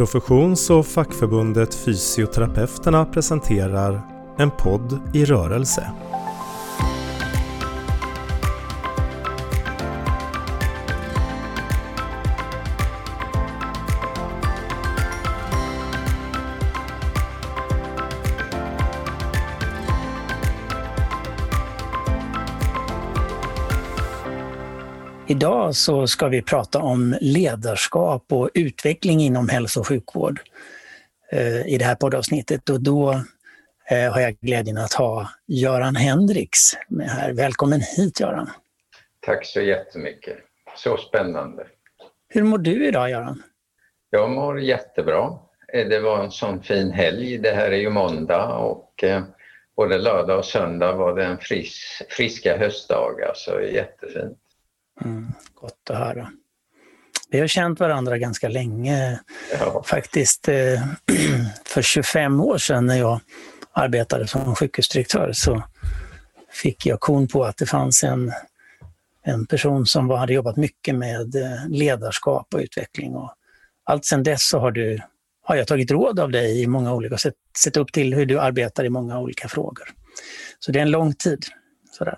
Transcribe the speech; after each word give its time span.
Professions 0.00 0.70
och 0.70 0.86
fackförbundet 0.86 1.74
Fysioterapeuterna 1.74 3.04
presenterar 3.04 4.02
En 4.38 4.50
podd 4.50 5.00
i 5.14 5.24
rörelse. 5.24 5.92
Idag 25.30 25.74
så 25.74 26.06
ska 26.06 26.28
vi 26.28 26.42
prata 26.42 26.78
om 26.78 27.16
ledarskap 27.20 28.24
och 28.32 28.50
utveckling 28.54 29.20
inom 29.20 29.48
hälso 29.48 29.80
och 29.80 29.86
sjukvård 29.86 30.40
eh, 31.32 31.66
i 31.66 31.76
det 31.78 31.84
här 31.84 31.94
poddavsnittet. 31.94 32.70
Och 32.70 32.80
då 32.80 33.10
eh, 33.90 34.12
har 34.12 34.20
jag 34.20 34.36
glädjen 34.40 34.78
att 34.78 34.92
ha 34.92 35.28
Göran 35.46 35.96
Hendricks 35.96 36.58
med 36.88 37.08
här. 37.08 37.32
Välkommen 37.32 37.80
hit 37.96 38.20
Göran! 38.20 38.50
Tack 39.20 39.46
så 39.46 39.60
jättemycket! 39.60 40.36
Så 40.76 40.96
spännande! 40.96 41.66
Hur 42.28 42.42
mår 42.42 42.58
du 42.58 42.88
idag 42.88 43.10
Göran? 43.10 43.42
Jag 44.10 44.30
mår 44.30 44.60
jättebra. 44.60 45.38
Eh, 45.72 45.88
det 45.88 46.00
var 46.00 46.24
en 46.24 46.30
sån 46.30 46.62
fin 46.62 46.90
helg. 46.90 47.38
Det 47.38 47.52
här 47.52 47.70
är 47.70 47.78
ju 47.78 47.90
måndag 47.90 48.56
och 48.56 49.04
både 49.76 49.98
lördag 49.98 50.38
och 50.38 50.44
söndag 50.44 50.92
var 50.92 51.16
det 51.16 51.24
en 51.24 51.38
fris, 51.38 52.02
friska 52.08 52.58
höstdagar 52.58 53.32
så 53.34 53.60
jättefint. 53.60 54.38
Mm, 55.04 55.32
gott 55.54 55.90
att 55.90 55.98
höra. 55.98 56.30
Vi 57.30 57.40
har 57.40 57.46
känt 57.46 57.80
varandra 57.80 58.18
ganska 58.18 58.48
länge. 58.48 59.20
Ja. 59.58 59.82
Faktiskt 59.86 60.48
eh, 60.48 60.82
för 61.64 61.82
25 61.82 62.40
år 62.40 62.58
sedan 62.58 62.86
när 62.86 62.98
jag 62.98 63.20
arbetade 63.72 64.26
som 64.26 64.54
sjukhusdirektör 64.54 65.32
så 65.32 65.62
fick 66.52 66.86
jag 66.86 67.00
kon 67.00 67.28
på 67.28 67.44
att 67.44 67.56
det 67.56 67.66
fanns 67.66 68.04
en, 68.04 68.32
en 69.22 69.46
person 69.46 69.86
som 69.86 70.10
hade 70.10 70.32
jobbat 70.32 70.56
mycket 70.56 70.94
med 70.94 71.34
eh, 71.34 71.68
ledarskap 71.68 72.54
och 72.54 72.60
utveckling. 72.60 73.14
Och 73.14 73.34
allt 73.84 74.04
sedan 74.04 74.22
dess 74.22 74.48
så 74.48 74.58
har, 74.58 74.70
du, 74.70 74.98
har 75.42 75.56
jag 75.56 75.66
tagit 75.66 75.90
råd 75.90 76.20
av 76.20 76.30
dig 76.30 76.62
i 76.62 76.66
många 76.66 76.94
olika 76.94 77.18
sätt, 77.18 77.34
sett 77.58 77.76
upp 77.76 77.92
till 77.92 78.14
hur 78.14 78.26
du 78.26 78.40
arbetar 78.40 78.84
i 78.84 78.88
många 78.88 79.18
olika 79.18 79.48
frågor. 79.48 79.88
Så 80.58 80.72
det 80.72 80.78
är 80.78 80.82
en 80.82 80.90
lång 80.90 81.14
tid. 81.14 81.46
Sådär. 81.92 82.16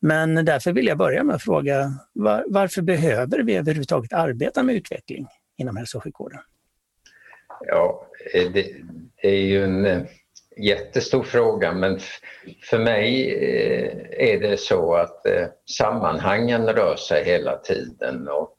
Men 0.00 0.44
därför 0.44 0.72
vill 0.72 0.86
jag 0.86 0.98
börja 0.98 1.24
med 1.24 1.36
att 1.36 1.42
fråga 1.42 1.92
var, 2.12 2.44
varför 2.46 2.82
behöver 2.82 3.38
vi 3.38 3.56
överhuvudtaget 3.56 4.12
arbeta 4.12 4.62
med 4.62 4.74
utveckling 4.74 5.26
inom 5.56 5.76
hälso 5.76 5.98
och 5.98 6.04
sjukvården? 6.04 6.40
Ja, 7.66 8.06
eh, 8.34 8.52
det, 8.52 8.66
det 9.22 9.28
är 9.28 9.42
ju 9.42 9.64
en 9.64 9.86
eh, 9.86 10.02
jättestor 10.56 11.22
fråga 11.22 11.72
men 11.72 11.98
för 12.62 12.78
mig 12.78 13.34
eh, 13.34 14.30
är 14.30 14.40
det 14.40 14.56
så 14.56 14.94
att 14.94 15.26
sammanhangen 15.78 16.66
rör 16.66 16.96
sig 16.96 17.24
hela 17.24 17.56
tiden 17.56 18.28
och 18.28 18.56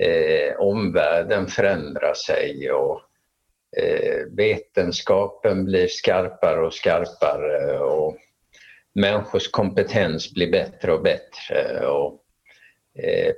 eh, 0.00 0.56
omvärlden 0.56 1.46
förändrar 1.46 2.14
sig 2.14 2.70
och 2.72 3.00
eh, 3.76 4.26
vetenskapen 4.30 5.64
blir 5.64 5.86
skarpare 5.86 6.66
och 6.66 6.74
skarpare 6.74 7.78
och 7.78 8.16
människors 8.94 9.50
kompetens 9.50 10.32
blir 10.32 10.50
bättre 10.50 10.92
och 10.92 11.02
bättre 11.02 11.86
och 11.86 12.24
eh, 12.94 13.32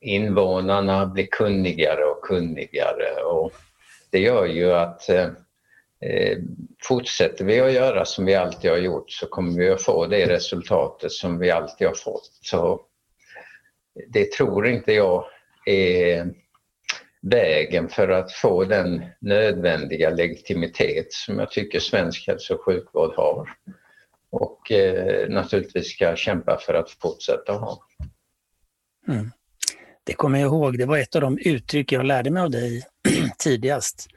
invånarna 0.00 1.06
blir 1.06 1.26
kunnigare 1.26 2.04
och 2.04 2.24
kunnigare 2.24 3.22
och 3.24 3.52
det 4.10 4.18
gör 4.18 4.46
ju 4.46 4.72
att 4.72 5.08
eh, 5.08 6.38
fortsätter 6.82 7.44
vi 7.44 7.60
att 7.60 7.72
göra 7.72 8.04
som 8.04 8.24
vi 8.24 8.34
alltid 8.34 8.70
har 8.70 8.78
gjort 8.78 9.10
så 9.10 9.26
kommer 9.26 9.58
vi 9.58 9.70
att 9.70 9.82
få 9.82 10.06
det 10.06 10.28
resultatet 10.28 11.12
som 11.12 11.38
vi 11.38 11.50
alltid 11.50 11.86
har 11.86 11.94
fått. 11.94 12.30
Så 12.42 12.80
det 14.08 14.32
tror 14.32 14.66
inte 14.66 14.92
jag 14.92 15.24
är 15.66 16.34
vägen 17.22 17.88
för 17.88 18.08
att 18.08 18.32
få 18.32 18.64
den 18.64 19.04
nödvändiga 19.20 20.10
legitimitet 20.10 21.12
som 21.12 21.38
jag 21.38 21.50
tycker 21.50 21.80
svensk 21.80 22.26
hälso 22.26 22.54
och 22.54 22.64
sjukvård 22.64 23.14
har 23.16 23.48
och 24.30 24.72
eh, 24.72 25.28
naturligtvis 25.28 25.94
ska 25.94 26.16
kämpa 26.16 26.58
för 26.58 26.74
att 26.74 26.90
fortsätta 26.90 27.52
ha. 27.52 27.82
Mm. 29.08 29.30
Det 30.04 30.12
kommer 30.12 30.38
jag 30.38 30.46
ihåg, 30.46 30.78
det 30.78 30.86
var 30.86 30.98
ett 30.98 31.14
av 31.14 31.20
de 31.20 31.38
uttryck 31.38 31.92
jag 31.92 32.06
lärde 32.06 32.30
mig 32.30 32.42
av 32.42 32.50
dig 32.50 32.82
tidigast. 33.38 34.08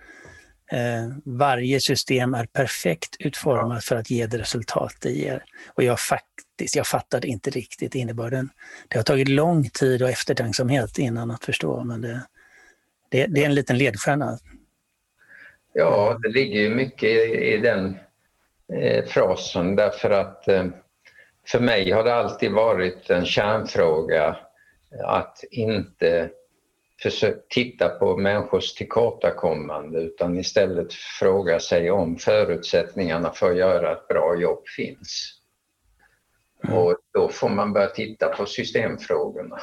Eh, 0.71 1.17
varje 1.25 1.79
system 1.79 2.33
är 2.33 2.45
perfekt 2.45 3.15
utformat 3.19 3.83
för 3.83 3.95
att 3.95 4.09
ge 4.09 4.27
det 4.27 4.37
resultat 4.37 4.95
det 5.01 5.11
ger. 5.11 5.43
Och 5.67 5.83
jag 5.83 5.99
faktiskt, 5.99 6.75
jag 6.75 6.87
fattade 6.87 7.27
inte 7.27 7.49
riktigt 7.49 7.95
innebörden. 7.95 8.49
Det 8.87 8.97
har 8.97 9.03
tagit 9.03 9.27
lång 9.27 9.69
tid 9.69 10.01
och 10.03 10.09
eftertänksamhet 10.09 10.97
innan 10.97 11.31
att 11.31 11.45
förstå, 11.45 11.83
men 11.83 12.01
det, 12.01 12.21
det, 13.09 13.25
det 13.25 13.41
är 13.41 13.45
en 13.45 13.55
liten 13.55 13.77
ledstjärna. 13.77 14.39
Ja, 15.73 16.19
det 16.23 16.29
ligger 16.29 16.59
ju 16.59 16.75
mycket 16.75 17.09
i, 17.09 17.53
i 17.53 17.57
den 17.57 17.97
eh, 18.73 19.05
frasen 19.05 19.75
därför 19.75 20.09
att 20.09 20.47
eh, 20.47 20.65
för 21.47 21.59
mig 21.59 21.91
har 21.91 22.03
det 22.03 22.15
alltid 22.15 22.51
varit 22.51 23.09
en 23.09 23.25
kärnfråga 23.25 24.37
att 25.03 25.43
inte 25.51 26.29
försöka 27.01 27.41
titta 27.49 27.89
på 27.89 28.17
människors 28.17 28.73
tillkortakommande 28.73 29.99
utan 29.99 30.37
istället 30.37 30.93
fråga 30.93 31.59
sig 31.59 31.91
om 31.91 32.17
förutsättningarna 32.17 33.31
för 33.31 33.51
att 33.51 33.57
göra 33.57 33.91
ett 33.91 34.07
bra 34.07 34.35
jobb 34.35 34.67
finns. 34.77 35.41
Mm. 36.63 36.77
Och 36.77 36.97
då 37.13 37.29
får 37.29 37.49
man 37.49 37.73
börja 37.73 37.89
titta 37.89 38.29
på 38.29 38.45
systemfrågorna. 38.45 39.59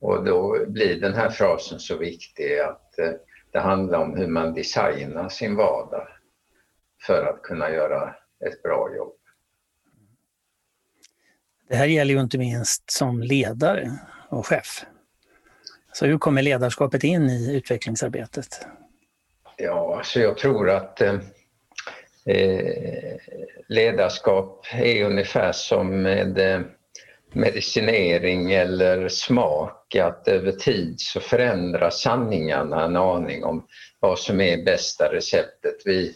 Och 0.00 0.24
då 0.24 0.64
blir 0.68 1.00
den 1.00 1.14
här 1.14 1.30
frasen 1.30 1.80
så 1.80 1.96
viktig 1.96 2.58
att 2.58 2.98
eh, 2.98 3.12
det 3.52 3.60
handlar 3.60 3.98
om 3.98 4.16
hur 4.16 4.26
man 4.26 4.54
designar 4.54 5.28
sin 5.28 5.56
vardag 5.56 6.08
för 7.02 7.26
att 7.26 7.42
kunna 7.42 7.70
göra 7.70 8.14
ett 8.46 8.62
bra 8.62 8.94
jobb. 8.96 9.14
Det 11.68 11.76
här 11.76 11.86
gäller 11.86 12.14
ju 12.14 12.20
inte 12.20 12.38
minst 12.38 12.90
som 12.90 13.22
ledare 13.22 13.98
och 14.28 14.46
chef. 14.46 14.84
Så 15.92 16.06
hur 16.06 16.18
kommer 16.18 16.42
ledarskapet 16.42 17.04
in 17.04 17.30
i 17.30 17.56
utvecklingsarbetet? 17.56 18.66
Ja, 19.56 20.00
så 20.04 20.20
jag 20.20 20.38
tror 20.38 20.70
att 20.70 21.00
eh, 21.00 21.14
eh 22.26 23.16
ledarskap 23.68 24.66
är 24.72 25.04
ungefär 25.04 25.52
som 25.52 26.02
med 26.02 26.38
eh, 26.38 26.60
medicinering 27.32 28.52
eller 28.52 29.08
smak, 29.08 29.94
att 29.94 30.28
över 30.28 30.52
tid 30.52 31.00
så 31.00 31.20
förändras 31.20 32.00
sanningarna 32.00 32.84
en 32.84 32.96
aning 32.96 33.44
om 33.44 33.66
vad 34.00 34.18
som 34.18 34.40
är 34.40 34.64
bästa 34.64 35.12
receptet. 35.12 35.76
Vi 35.84 36.14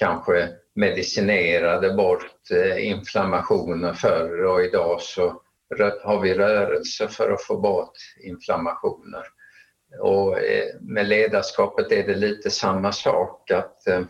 kanske 0.00 0.48
medicinerade 0.74 1.94
bort 1.94 2.50
eh, 2.50 2.86
inflammationen 2.86 3.94
förr 3.94 4.44
och 4.44 4.64
idag 4.64 5.00
så 5.00 5.42
har 6.02 6.20
vi 6.20 6.34
rörelse 6.34 7.08
för 7.08 7.30
att 7.30 7.42
få 7.42 7.60
bort 7.60 7.96
inflammationer. 8.24 9.24
Och 10.00 10.38
eh, 10.38 10.66
med 10.80 11.08
ledarskapet 11.08 11.92
är 11.92 12.06
det 12.06 12.14
lite 12.14 12.50
samma 12.50 12.92
sak 12.92 13.50
att 13.50 13.86
eh, 13.86 14.02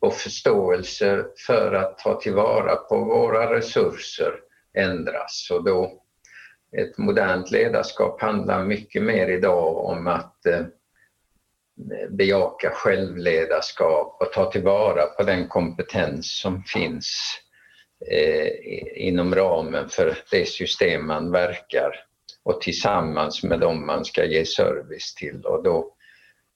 och 0.00 0.14
förståelse 0.14 1.24
för 1.46 1.72
att 1.72 1.98
ta 1.98 2.20
tillvara 2.20 2.76
på 2.76 3.04
våra 3.04 3.56
resurser 3.56 4.32
ändras 4.74 5.48
och 5.52 5.64
då 5.64 6.02
ett 6.76 6.98
modernt 6.98 7.50
ledarskap 7.50 8.20
handlar 8.20 8.64
mycket 8.64 9.02
mer 9.02 9.28
idag 9.28 9.76
om 9.76 10.06
att 10.06 10.46
bejaka 12.10 12.70
självledarskap 12.70 14.16
och 14.20 14.32
ta 14.32 14.50
tillvara 14.50 15.06
på 15.06 15.22
den 15.22 15.48
kompetens 15.48 16.38
som 16.38 16.62
finns 16.62 17.38
eh, 18.10 18.48
inom 19.06 19.34
ramen 19.34 19.88
för 19.88 20.18
det 20.30 20.48
system 20.48 21.06
man 21.06 21.32
verkar 21.32 22.06
och 22.42 22.60
tillsammans 22.60 23.42
med 23.42 23.60
dem 23.60 23.86
man 23.86 24.04
ska 24.04 24.24
ge 24.24 24.44
service 24.44 25.14
till. 25.14 25.44
Och 25.44 25.62
då 25.62 25.94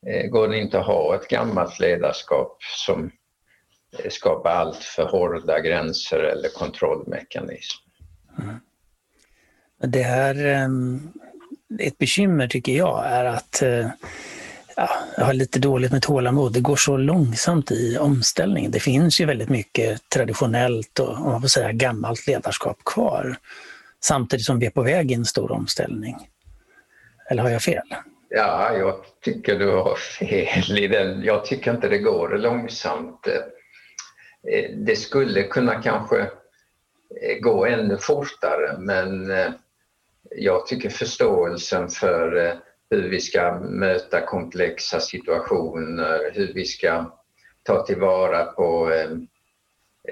eh, 0.06 0.26
går 0.26 0.48
det 0.48 0.58
inte 0.58 0.78
att 0.78 0.86
ha 0.86 1.14
ett 1.14 1.28
gammalt 1.28 1.78
ledarskap 1.78 2.56
som 2.62 3.10
eh, 3.98 4.10
skapar 4.10 4.50
allt 4.50 4.84
för 4.84 5.04
hårda 5.04 5.60
gränser 5.60 6.18
eller 6.18 6.48
kontrollmekanismer. 6.48 7.92
Mm. 8.38 8.60
Det 9.78 10.02
här, 10.02 10.46
ehm, 10.46 11.12
ett 11.80 11.98
bekymmer 11.98 12.48
tycker 12.48 12.72
jag 12.72 13.06
är 13.06 13.24
att 13.24 13.62
eh, 13.62 13.88
ja, 14.80 14.90
jag 15.16 15.24
har 15.24 15.32
lite 15.32 15.58
dåligt 15.58 15.92
med 15.92 16.02
tålamod. 16.02 16.52
Det 16.52 16.60
går 16.60 16.76
så 16.76 16.96
långsamt 16.96 17.70
i 17.70 17.98
omställningen. 17.98 18.70
Det 18.70 18.80
finns 18.80 19.20
ju 19.20 19.24
väldigt 19.24 19.48
mycket 19.48 20.08
traditionellt 20.08 20.98
och 20.98 21.08
om 21.08 21.32
man 21.32 21.40
får 21.40 21.48
säga 21.48 21.72
gammalt 21.72 22.26
ledarskap 22.26 22.78
kvar. 22.84 23.36
Samtidigt 24.00 24.46
som 24.46 24.58
vi 24.58 24.66
är 24.66 24.70
på 24.70 24.82
väg 24.82 25.10
i 25.10 25.14
en 25.14 25.24
stor 25.24 25.52
omställning. 25.52 26.16
Eller 27.30 27.42
har 27.42 27.50
jag 27.50 27.62
fel? 27.62 27.94
Ja, 28.28 28.76
jag 28.76 28.94
tycker 29.24 29.58
du 29.58 29.70
har 29.70 29.96
fel 29.96 30.78
i 30.78 30.88
den. 30.88 31.22
Jag 31.22 31.44
tycker 31.44 31.74
inte 31.74 31.88
det 31.88 31.98
går 31.98 32.38
långsamt. 32.38 33.26
Eh, 33.26 34.70
det 34.76 34.96
skulle 34.96 35.42
kunna 35.42 35.82
kanske 35.82 36.20
eh, 36.20 37.38
gå 37.40 37.66
ännu 37.66 37.96
fortare 37.96 38.78
men 38.78 39.30
eh, 39.30 39.50
jag 40.36 40.66
tycker 40.66 40.90
förståelsen 40.90 41.88
för 41.88 42.54
hur 42.90 43.10
vi 43.10 43.20
ska 43.20 43.60
möta 43.60 44.26
komplexa 44.26 45.00
situationer, 45.00 46.30
hur 46.32 46.52
vi 46.54 46.64
ska 46.64 47.12
ta 47.62 47.86
tillvara 47.86 48.44
på 48.44 48.92
eh, 48.92 49.10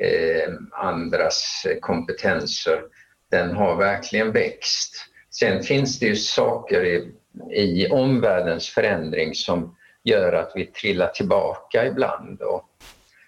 eh, 0.07 0.53
andras 0.73 1.67
kompetenser, 1.81 2.83
den 3.31 3.57
har 3.57 3.77
verkligen 3.77 4.33
växt. 4.33 4.95
Sen 5.31 5.63
finns 5.63 5.99
det 5.99 6.07
ju 6.07 6.17
saker 6.17 6.85
i, 6.85 7.13
i 7.53 7.89
omvärldens 7.89 8.69
förändring 8.69 9.35
som 9.35 9.77
gör 10.05 10.33
att 10.33 10.53
vi 10.55 10.67
trillar 10.67 11.09
tillbaka 11.09 11.87
ibland. 11.87 12.43
Och 12.43 12.65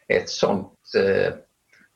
ett 0.09 0.29
sånt 0.29 0.73
eh, 0.97 1.33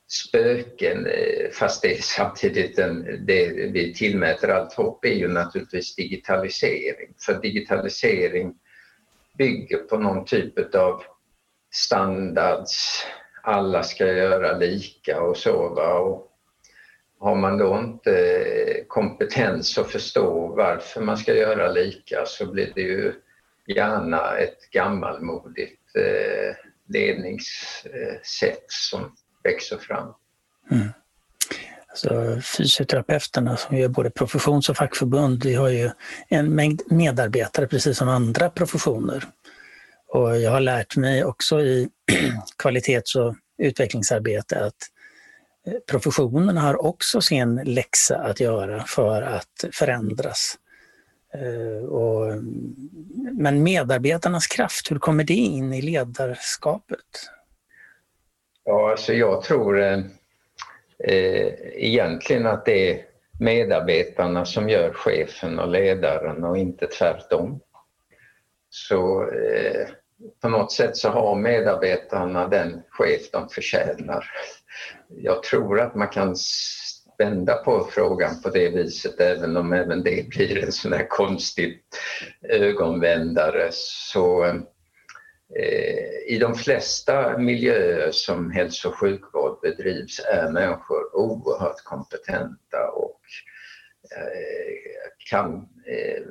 spöken, 0.08 1.06
eh, 1.06 1.50
fast 1.52 1.82
det 1.82 1.96
är 1.96 2.02
samtidigt 2.02 2.78
en, 2.78 3.26
det 3.26 3.48
vi 3.48 3.94
tillmäter 3.94 4.48
allt 4.48 4.72
hopp, 4.72 5.04
är 5.04 5.14
ju 5.14 5.28
naturligtvis 5.28 5.94
digitalisering. 5.96 7.14
För 7.26 7.40
digitalisering 7.40 8.54
bygger 9.38 9.78
på 9.78 9.98
någon 9.98 10.24
typ 10.24 10.74
av 10.74 11.02
standards, 11.72 13.04
alla 13.42 13.82
ska 13.82 14.06
göra 14.06 14.58
lika 14.58 15.22
och 15.22 15.36
så. 15.36 15.68
Va? 15.68 15.98
Och 15.98 16.30
har 17.18 17.34
man 17.34 17.58
då 17.58 17.78
inte 17.78 18.18
eh, 18.18 18.84
kompetens 18.86 19.78
att 19.78 19.90
förstå 19.90 20.54
varför 20.56 21.00
man 21.00 21.16
ska 21.16 21.34
göra 21.34 21.72
lika 21.72 22.26
så 22.26 22.52
blir 22.52 22.72
det 22.74 22.80
ju 22.80 23.12
gärna 23.66 24.36
ett 24.36 24.70
gammalmodigt 24.70 25.96
eh, 25.96 26.56
ledningssätt 26.88 28.64
som 28.68 29.16
växer 29.44 29.78
fram. 29.78 30.14
Mm. 30.70 30.88
Alltså, 31.88 32.40
fysioterapeuterna 32.58 33.56
som 33.56 33.76
är 33.76 33.88
både 33.88 34.10
professions 34.10 34.68
och 34.68 34.76
fackförbund, 34.76 35.44
vi 35.44 35.54
har 35.54 35.68
ju 35.68 35.90
en 36.28 36.54
mängd 36.54 36.82
medarbetare 36.86 37.66
precis 37.66 37.98
som 37.98 38.08
andra 38.08 38.50
professioner. 38.50 39.24
Och 40.08 40.40
jag 40.40 40.50
har 40.50 40.60
lärt 40.60 40.96
mig 40.96 41.24
också 41.24 41.60
i 41.60 41.88
kvalitets 42.58 43.16
och 43.16 43.34
utvecklingsarbete 43.58 44.64
att 44.64 44.74
eh, 45.66 45.78
professionen 45.90 46.56
har 46.56 46.84
också 46.86 47.20
sin 47.20 47.54
läxa 47.64 48.18
att 48.18 48.40
göra 48.40 48.84
för 48.84 49.22
att 49.22 49.64
förändras. 49.72 50.58
Eh, 51.34 51.84
och, 51.84 52.32
mm, 52.32 52.90
men 53.32 53.62
medarbetarnas 53.62 54.46
kraft, 54.46 54.90
hur 54.90 54.98
kommer 54.98 55.24
det 55.24 55.34
in 55.34 55.72
i 55.72 55.82
ledarskapet? 55.82 57.30
Ja, 58.64 58.90
alltså 58.90 59.12
jag 59.12 59.42
tror 59.42 59.80
eh, 59.80 59.98
eh, 60.98 61.52
egentligen 61.74 62.46
att 62.46 62.64
det 62.64 62.90
är 62.90 63.04
medarbetarna 63.40 64.44
som 64.44 64.68
gör 64.68 64.92
chefen 64.92 65.58
och 65.58 65.68
ledaren 65.68 66.44
och 66.44 66.58
inte 66.58 66.86
tvärtom. 66.86 67.60
Så 68.70 69.30
eh, 69.30 69.86
på 70.42 70.48
något 70.48 70.72
sätt 70.72 70.96
så 70.96 71.08
har 71.08 71.36
medarbetarna 71.36 72.48
den 72.48 72.82
chef 72.90 73.30
de 73.32 73.48
förtjänar. 73.48 74.24
Jag 75.08 75.42
tror 75.42 75.80
att 75.80 75.94
man 75.94 76.08
kan 76.08 76.36
vända 77.18 77.54
på 77.54 77.88
frågan 77.90 78.42
på 78.42 78.50
det 78.50 78.68
viset 78.68 79.20
även 79.20 79.56
om 79.56 79.72
även 79.72 80.02
det 80.02 80.28
blir 80.28 80.64
en 80.64 80.72
sån 80.72 80.92
här 80.92 81.06
konstig 81.08 81.82
ögonvändare. 82.48 83.68
Så 83.72 84.44
eh, 84.44 84.54
Eh, 85.58 86.34
i 86.34 86.38
de 86.40 86.54
flesta 86.54 87.38
miljöer 87.38 88.10
som 88.10 88.50
hälso 88.50 88.88
och 88.88 88.94
sjukvård 88.94 89.60
bedrivs 89.62 90.20
är 90.32 90.50
människor 90.50 91.16
oerhört 91.16 91.84
kompetenta 91.84 92.90
och 92.94 93.20
eh, 94.16 95.10
kan 95.30 95.54
eh, 95.86 96.22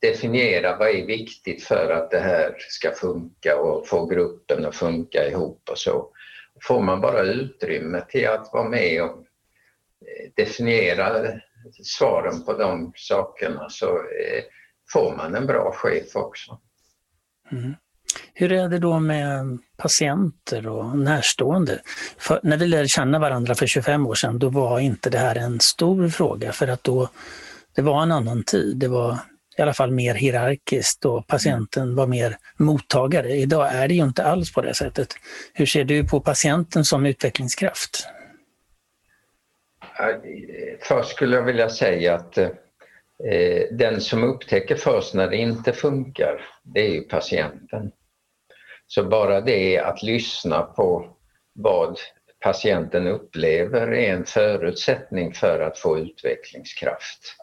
definiera 0.00 0.76
vad 0.76 0.88
är 0.88 1.06
viktigt 1.06 1.64
för 1.64 1.90
att 1.90 2.10
det 2.10 2.18
här 2.18 2.56
ska 2.58 2.92
funka 2.92 3.56
och 3.56 3.88
få 3.88 4.06
gruppen 4.06 4.66
att 4.66 4.76
funka 4.76 5.28
ihop 5.28 5.68
och 5.70 5.78
så. 5.78 6.12
Får 6.62 6.82
man 6.82 7.00
bara 7.00 7.22
utrymme 7.22 8.04
till 8.08 8.28
att 8.28 8.50
vara 8.52 8.68
med 8.68 9.02
och 9.02 9.18
eh, 10.06 10.30
definiera 10.36 11.40
svaren 11.84 12.44
på 12.44 12.52
de 12.52 12.92
sakerna 12.96 13.70
så 13.70 13.96
eh, 13.96 14.42
får 14.92 15.16
man 15.16 15.34
en 15.34 15.46
bra 15.46 15.72
chef 15.72 16.16
också. 16.16 16.60
Mm. 17.52 17.74
Hur 18.40 18.52
är 18.52 18.68
det 18.68 18.78
då 18.78 19.00
med 19.00 19.58
patienter 19.76 20.66
och 20.66 20.98
närstående? 20.98 21.80
För 22.18 22.40
när 22.42 22.56
vi 22.56 22.66
lärde 22.66 22.88
känna 22.88 23.18
varandra 23.18 23.54
för 23.54 23.66
25 23.66 24.06
år 24.06 24.14
sedan, 24.14 24.38
då 24.38 24.48
var 24.48 24.80
inte 24.80 25.10
det 25.10 25.18
här 25.18 25.36
en 25.36 25.60
stor 25.60 26.08
fråga 26.08 26.52
för 26.52 26.68
att 26.68 26.84
då 26.84 27.08
det 27.74 27.82
var 27.82 28.02
en 28.02 28.12
annan 28.12 28.42
tid. 28.42 28.76
Det 28.76 28.88
var 28.88 29.18
i 29.58 29.62
alla 29.62 29.72
fall 29.72 29.90
mer 29.90 30.14
hierarkiskt 30.14 31.04
och 31.04 31.26
patienten 31.26 31.94
var 31.94 32.06
mer 32.06 32.36
mottagare. 32.56 33.30
Idag 33.30 33.74
är 33.74 33.88
det 33.88 33.94
ju 33.94 34.04
inte 34.04 34.24
alls 34.24 34.52
på 34.52 34.62
det 34.62 34.74
sättet. 34.74 35.08
Hur 35.54 35.66
ser 35.66 35.84
du 35.84 36.04
på 36.04 36.20
patienten 36.20 36.84
som 36.84 37.06
utvecklingskraft? 37.06 38.06
Först 40.82 41.10
skulle 41.10 41.36
jag 41.36 41.42
vilja 41.42 41.68
säga 41.68 42.14
att 42.14 42.38
eh, 42.38 42.48
den 43.72 44.00
som 44.00 44.24
upptäcker 44.24 44.76
först 44.76 45.14
när 45.14 45.30
det 45.30 45.36
inte 45.36 45.72
funkar, 45.72 46.40
det 46.62 46.80
är 46.80 46.94
ju 46.94 47.00
patienten. 47.00 47.92
Så 48.92 49.04
bara 49.04 49.40
det 49.40 49.78
att 49.78 50.02
lyssna 50.02 50.62
på 50.62 51.16
vad 51.52 51.98
patienten 52.40 53.06
upplever 53.06 53.92
är 53.92 54.14
en 54.14 54.24
förutsättning 54.24 55.34
för 55.34 55.60
att 55.60 55.78
få 55.78 55.98
utvecklingskraft. 55.98 57.36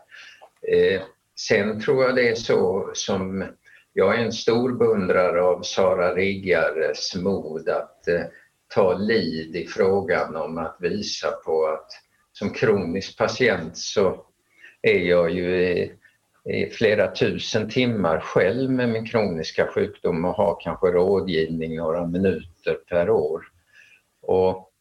Eh, 0.71 1.01
sen 1.39 1.81
tror 1.81 2.03
jag 2.03 2.15
det 2.15 2.29
är 2.29 2.35
så 2.35 2.91
som 2.93 3.45
jag 3.93 4.15
är 4.15 4.25
en 4.25 4.33
stor 4.33 4.71
beundrare 4.71 5.41
av 5.41 5.61
Sara 5.61 6.15
Riggares 6.15 7.15
mod 7.15 7.69
att 7.69 8.07
eh, 8.07 8.21
ta 8.67 8.93
lid 8.93 9.55
i 9.55 9.67
frågan 9.67 10.35
om 10.35 10.57
att 10.57 10.77
visa 10.79 11.31
på 11.31 11.65
att 11.65 11.87
som 12.33 12.49
kronisk 12.49 13.17
patient 13.17 13.77
så 13.77 14.25
är 14.81 14.99
jag 14.99 15.31
ju 15.31 15.63
eh, 15.63 15.89
i, 16.49 16.69
flera 16.69 17.11
tusen 17.11 17.69
timmar 17.69 18.19
själv 18.19 18.71
med 18.71 18.89
min 18.89 19.05
kroniska 19.05 19.67
sjukdom 19.67 20.25
och 20.25 20.33
har 20.33 20.57
kanske 20.61 20.87
rådgivning 20.87 21.75
några 21.75 22.07
minuter 22.07 22.73
per 22.89 23.09
år. 23.09 23.45
Och 24.21 24.71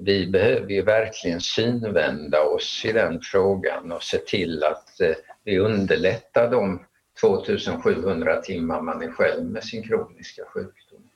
vi 0.00 0.26
behöver 0.26 0.70
ju 0.70 0.82
verkligen 0.82 1.40
synvända 1.40 2.42
oss 2.42 2.84
i 2.84 2.92
den 2.92 3.20
frågan 3.20 3.92
och 3.92 4.02
se 4.02 4.18
till 4.18 4.64
att 4.64 5.00
eh, 5.00 5.14
vi 5.44 5.58
underlättar 5.58 6.50
de 6.50 6.84
2700 7.20 8.40
timmar 8.42 8.80
man 8.80 9.02
är 9.02 9.10
själv 9.10 9.44
med 9.44 9.64
sin 9.64 9.82
kroniska 9.82 10.44
sjukdom. 10.44 11.10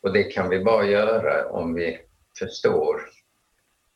Och 0.00 0.12
det 0.12 0.22
kan 0.22 0.48
vi 0.48 0.64
bara 0.64 0.84
göra 0.84 1.50
om 1.50 1.74
vi 1.74 1.98
förstår 2.38 3.00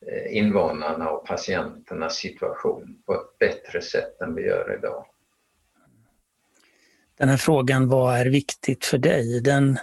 eh, 0.07 0.37
invånarna 0.37 1.09
och 1.09 1.27
patienternas 1.27 2.15
situation 2.15 3.01
på 3.05 3.13
ett 3.13 3.39
bättre 3.39 3.81
sätt 3.81 4.21
än 4.21 4.35
vi 4.35 4.41
gör 4.41 4.77
idag. 4.79 5.05
Den 7.21 7.29
här 7.29 7.37
frågan, 7.37 7.87
vad 7.87 8.17
är 8.17 8.25
viktigt 8.25 8.85
för 8.85 8.97
dig? 8.97 9.41
Den 9.41 9.79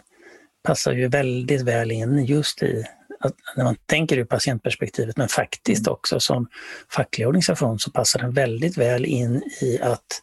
passar 0.62 0.92
ju 0.92 1.08
väldigt 1.08 1.62
väl 1.62 1.90
in 1.90 2.24
just 2.24 2.62
i 2.62 2.84
att 3.20 3.34
när 3.56 3.64
man 3.64 3.76
tänker 3.86 4.18
ur 4.18 4.24
patientperspektivet, 4.24 5.16
men 5.16 5.28
faktiskt 5.28 5.86
mm. 5.86 5.92
också 5.92 6.20
som 6.20 6.48
facklig 6.88 7.26
organisation 7.26 7.78
så 7.78 7.90
passar 7.90 8.20
den 8.20 8.32
väldigt 8.32 8.78
väl 8.78 9.04
in 9.04 9.42
i 9.60 9.78
att 9.82 10.22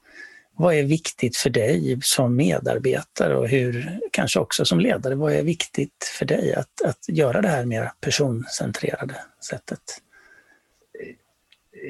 vad 0.55 0.75
är 0.75 0.83
viktigt 0.83 1.37
för 1.37 1.49
dig 1.49 1.99
som 2.01 2.35
medarbetare 2.35 3.37
och 3.37 3.47
hur, 3.47 3.99
kanske 4.11 4.39
också 4.39 4.65
som 4.65 4.79
ledare, 4.79 5.15
vad 5.15 5.33
är 5.33 5.43
viktigt 5.43 6.13
för 6.19 6.25
dig 6.25 6.53
att, 6.53 6.81
att 6.85 7.09
göra 7.09 7.41
det 7.41 7.47
här 7.47 7.65
mer 7.65 7.91
personcentrerade 8.01 9.15
sättet? 9.49 10.01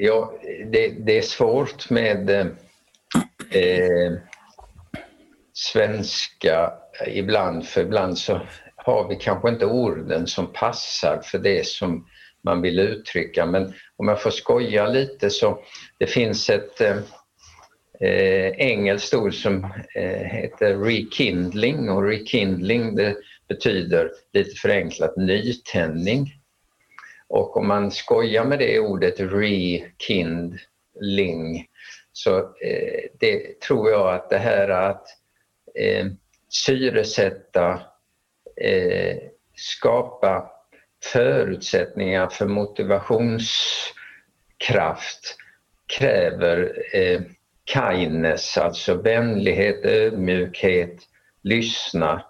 Ja, 0.00 0.34
det, 0.72 0.88
det 0.88 1.18
är 1.18 1.22
svårt 1.22 1.90
med 1.90 2.30
eh, 3.50 4.12
svenska 5.58 6.72
ibland, 7.06 7.66
för 7.66 7.80
ibland 7.80 8.18
så 8.18 8.40
har 8.76 9.08
vi 9.08 9.16
kanske 9.16 9.48
inte 9.48 9.66
orden 9.66 10.26
som 10.26 10.52
passar 10.52 11.20
för 11.24 11.38
det 11.38 11.66
som 11.66 12.06
man 12.42 12.62
vill 12.62 12.78
uttrycka. 12.78 13.46
Men 13.46 13.74
om 13.96 14.08
jag 14.08 14.22
får 14.22 14.30
skoja 14.30 14.86
lite 14.86 15.30
så 15.30 15.58
det 15.98 16.06
finns 16.06 16.50
ett 16.50 16.80
eh, 16.80 16.96
eh, 18.00 18.50
engelskt 18.50 19.14
ord 19.14 19.34
som 19.34 19.64
eh, 19.94 20.26
heter 20.26 20.76
rekindling 20.76 21.90
och 21.90 22.02
rekindling 22.02 22.94
det 22.94 23.16
betyder 23.48 24.10
lite 24.32 24.54
förenklat 24.54 25.16
nytändning. 25.16 26.32
Och 27.28 27.56
om 27.56 27.68
man 27.68 27.90
skojar 27.90 28.44
med 28.44 28.58
det 28.58 28.80
ordet 28.80 29.20
rekindling 29.20 30.46
Så 32.12 32.38
eh, 32.38 33.02
det 33.20 33.60
tror 33.60 33.90
jag 33.90 34.14
att 34.14 34.30
det 34.30 34.38
här 34.38 34.68
att 34.68 35.06
eh, 35.78 36.06
syresätta, 36.48 37.80
eh, 38.60 39.16
skapa 39.54 40.50
förutsättningar 41.12 42.28
för 42.28 42.46
motivationskraft 42.46 45.36
kräver 45.98 46.82
eh, 46.92 47.20
kindness, 47.64 48.58
alltså 48.58 48.94
vänlighet, 48.94 49.84
ödmjukhet, 49.84 50.96
lyssna. 51.42 52.24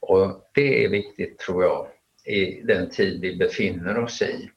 Och 0.00 0.50
det 0.54 0.84
är 0.84 0.88
viktigt 0.88 1.38
tror 1.38 1.64
jag 1.64 1.86
i 2.24 2.62
den 2.62 2.90
tid 2.90 3.20
vi 3.20 3.36
befinner 3.36 3.98
oss 3.98 4.22
i 4.22 4.50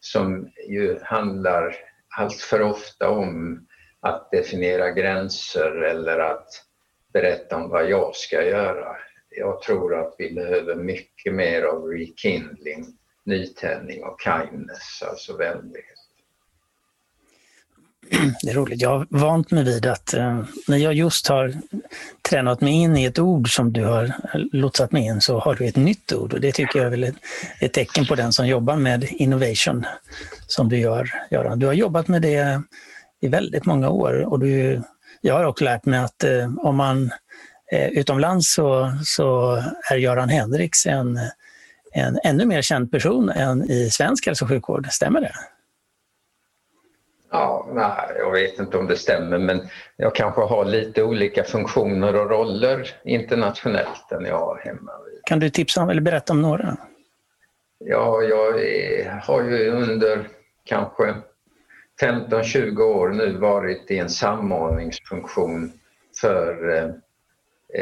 som 0.00 0.50
ju 0.68 0.98
handlar 1.02 1.76
allt 2.16 2.40
för 2.40 2.62
ofta 2.62 3.10
om 3.10 3.66
att 4.00 4.30
definiera 4.30 4.90
gränser 4.90 5.82
eller 5.82 6.18
att 6.18 6.48
berätta 7.14 7.56
om 7.56 7.70
vad 7.70 7.90
jag 7.90 8.16
ska 8.16 8.42
göra. 8.42 8.96
Jag 9.30 9.62
tror 9.62 10.00
att 10.00 10.14
vi 10.18 10.34
behöver 10.34 10.74
mycket 10.74 11.34
mer 11.34 11.62
av 11.62 11.82
rekindling, 11.82 12.86
nytändning 13.24 14.04
och 14.04 14.20
kindness, 14.20 15.02
alltså 15.02 15.36
vänlighet. 15.36 15.94
Det 18.42 18.50
är 18.50 18.54
roligt. 18.54 18.82
Jag 18.82 18.90
har 18.90 19.06
vant 19.10 19.50
mig 19.50 19.64
vid 19.64 19.86
att 19.86 20.14
eh, 20.14 20.44
när 20.68 20.76
jag 20.76 20.94
just 20.94 21.28
har 21.28 21.54
tränat 22.22 22.60
mig 22.60 22.72
in 22.72 22.96
i 22.96 23.04
ett 23.04 23.18
ord 23.18 23.54
som 23.54 23.72
du 23.72 23.84
har 23.84 24.04
eh, 24.04 24.40
lotsat 24.52 24.92
mig 24.92 25.06
in 25.06 25.20
så 25.20 25.38
har 25.38 25.54
du 25.54 25.66
ett 25.66 25.76
nytt 25.76 26.12
ord 26.12 26.32
och 26.32 26.40
det 26.40 26.52
tycker 26.52 26.78
jag 26.78 26.86
är 26.86 26.90
väl 26.90 27.04
ett, 27.04 27.14
ett 27.60 27.72
tecken 27.72 28.06
på 28.06 28.14
den 28.14 28.32
som 28.32 28.46
jobbar 28.46 28.76
med 28.76 29.04
innovation 29.10 29.84
som 30.46 30.68
du 30.68 30.78
gör, 30.78 31.10
Göran. 31.30 31.58
Du 31.58 31.66
har 31.66 31.72
jobbat 31.72 32.08
med 32.08 32.22
det 32.22 32.62
i 33.20 33.28
väldigt 33.28 33.64
många 33.64 33.88
år 33.88 34.12
och 34.12 34.38
du, 34.40 34.82
jag 35.26 35.34
har 35.34 35.44
också 35.44 35.64
lärt 35.64 35.84
mig 35.84 35.98
att 35.98 36.24
eh, 36.24 36.50
om 36.58 36.76
man 36.76 37.10
eh, 37.72 37.88
utomlands 37.88 38.54
så, 38.54 38.92
så 39.04 39.62
är 39.90 39.96
Göran 39.96 40.28
Henriks 40.28 40.86
en, 40.86 41.18
en 41.92 42.18
ännu 42.24 42.46
mer 42.46 42.62
känd 42.62 42.90
person 42.90 43.28
än 43.28 43.70
i 43.70 43.90
svensk 43.90 44.26
hälso 44.26 44.44
och 44.44 44.48
sjukvård. 44.48 44.86
Stämmer 44.90 45.20
det? 45.20 45.32
Ja, 47.30 47.66
nej, 47.74 48.18
jag 48.18 48.32
vet 48.32 48.58
inte 48.58 48.78
om 48.78 48.86
det 48.86 48.96
stämmer 48.96 49.38
men 49.38 49.68
jag 49.96 50.14
kanske 50.14 50.40
har 50.40 50.64
lite 50.64 51.02
olika 51.02 51.44
funktioner 51.44 52.16
och 52.16 52.30
roller 52.30 52.90
internationellt 53.04 54.12
än 54.12 54.24
jag 54.24 54.38
har 54.38 54.60
hemma. 54.64 54.92
Kan 55.24 55.38
du 55.38 55.50
tipsa 55.50 55.82
om 55.82 55.90
eller 55.90 56.02
berätta 56.02 56.32
om 56.32 56.42
några? 56.42 56.76
Ja, 57.78 58.22
jag 58.22 58.52
har 59.22 59.42
ju 59.42 59.70
under 59.70 60.28
kanske 60.64 61.14
15-20 62.02 62.80
år 62.80 63.08
nu 63.08 63.38
varit 63.38 63.90
i 63.90 63.98
en 63.98 64.10
samordningsfunktion 64.10 65.72
för 66.20 66.76
eh, 66.76 66.90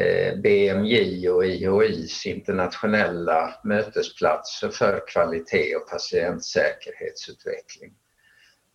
eh, 0.00 0.36
BMJ 0.36 1.28
och 1.28 1.44
IHIs 1.44 2.26
internationella 2.26 3.54
mötesplatser 3.64 4.68
för 4.68 5.02
kvalitet 5.08 5.76
och 5.76 5.90
patientsäkerhetsutveckling. 5.90 7.94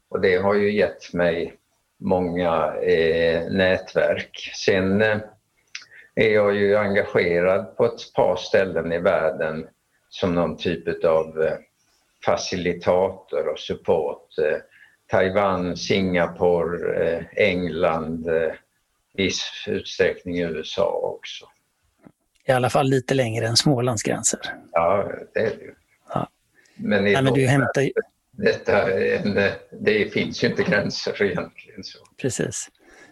Och 0.09 0.21
det 0.21 0.37
har 0.37 0.53
ju 0.53 0.71
gett 0.71 1.13
mig 1.13 1.57
många 1.99 2.75
eh, 2.75 3.51
nätverk. 3.51 4.51
Sen 4.65 5.01
eh, 5.01 5.17
är 6.15 6.29
jag 6.29 6.55
ju 6.55 6.75
engagerad 6.75 7.77
på 7.77 7.85
ett 7.85 8.13
par 8.15 8.35
ställen 8.35 8.91
i 8.91 8.99
världen 8.99 9.67
som 10.09 10.35
någon 10.35 10.57
typ 10.57 11.05
av 11.05 11.41
eh, 11.41 11.57
facilitator 12.25 13.47
och 13.47 13.59
support. 13.59 14.37
Eh, 14.37 14.57
Eh, 15.11 15.17
Taiwan, 15.17 15.77
Singapore, 15.77 17.05
eh, 17.05 17.25
England, 17.35 18.27
eh, 18.27 18.53
viss 19.13 19.65
utsträckning 19.67 20.41
USA 20.41 20.89
också. 21.17 21.45
I 22.45 22.51
alla 22.51 22.69
fall 22.69 22.89
lite 22.89 23.13
längre 23.13 23.47
än 23.47 23.57
Smålands 23.57 24.03
gränser. 24.03 24.39
Ja, 24.71 25.11
det 25.33 25.39
är 25.39 25.43
det 25.43 25.63
ju. 25.63 25.73
Ja. 26.13 26.29
Men, 26.75 27.03
Nej, 27.03 27.23
men 27.23 27.33
du 27.33 27.47
hämtar 27.47 27.89
detta, 28.37 28.91
en, 28.91 29.51
det 29.71 30.13
finns 30.13 30.43
ju 30.43 30.47
inte 30.47 30.63
gränser 30.63 31.21
egentligen. 31.23 31.83
Så. 31.83 31.97
Precis. 32.21 32.69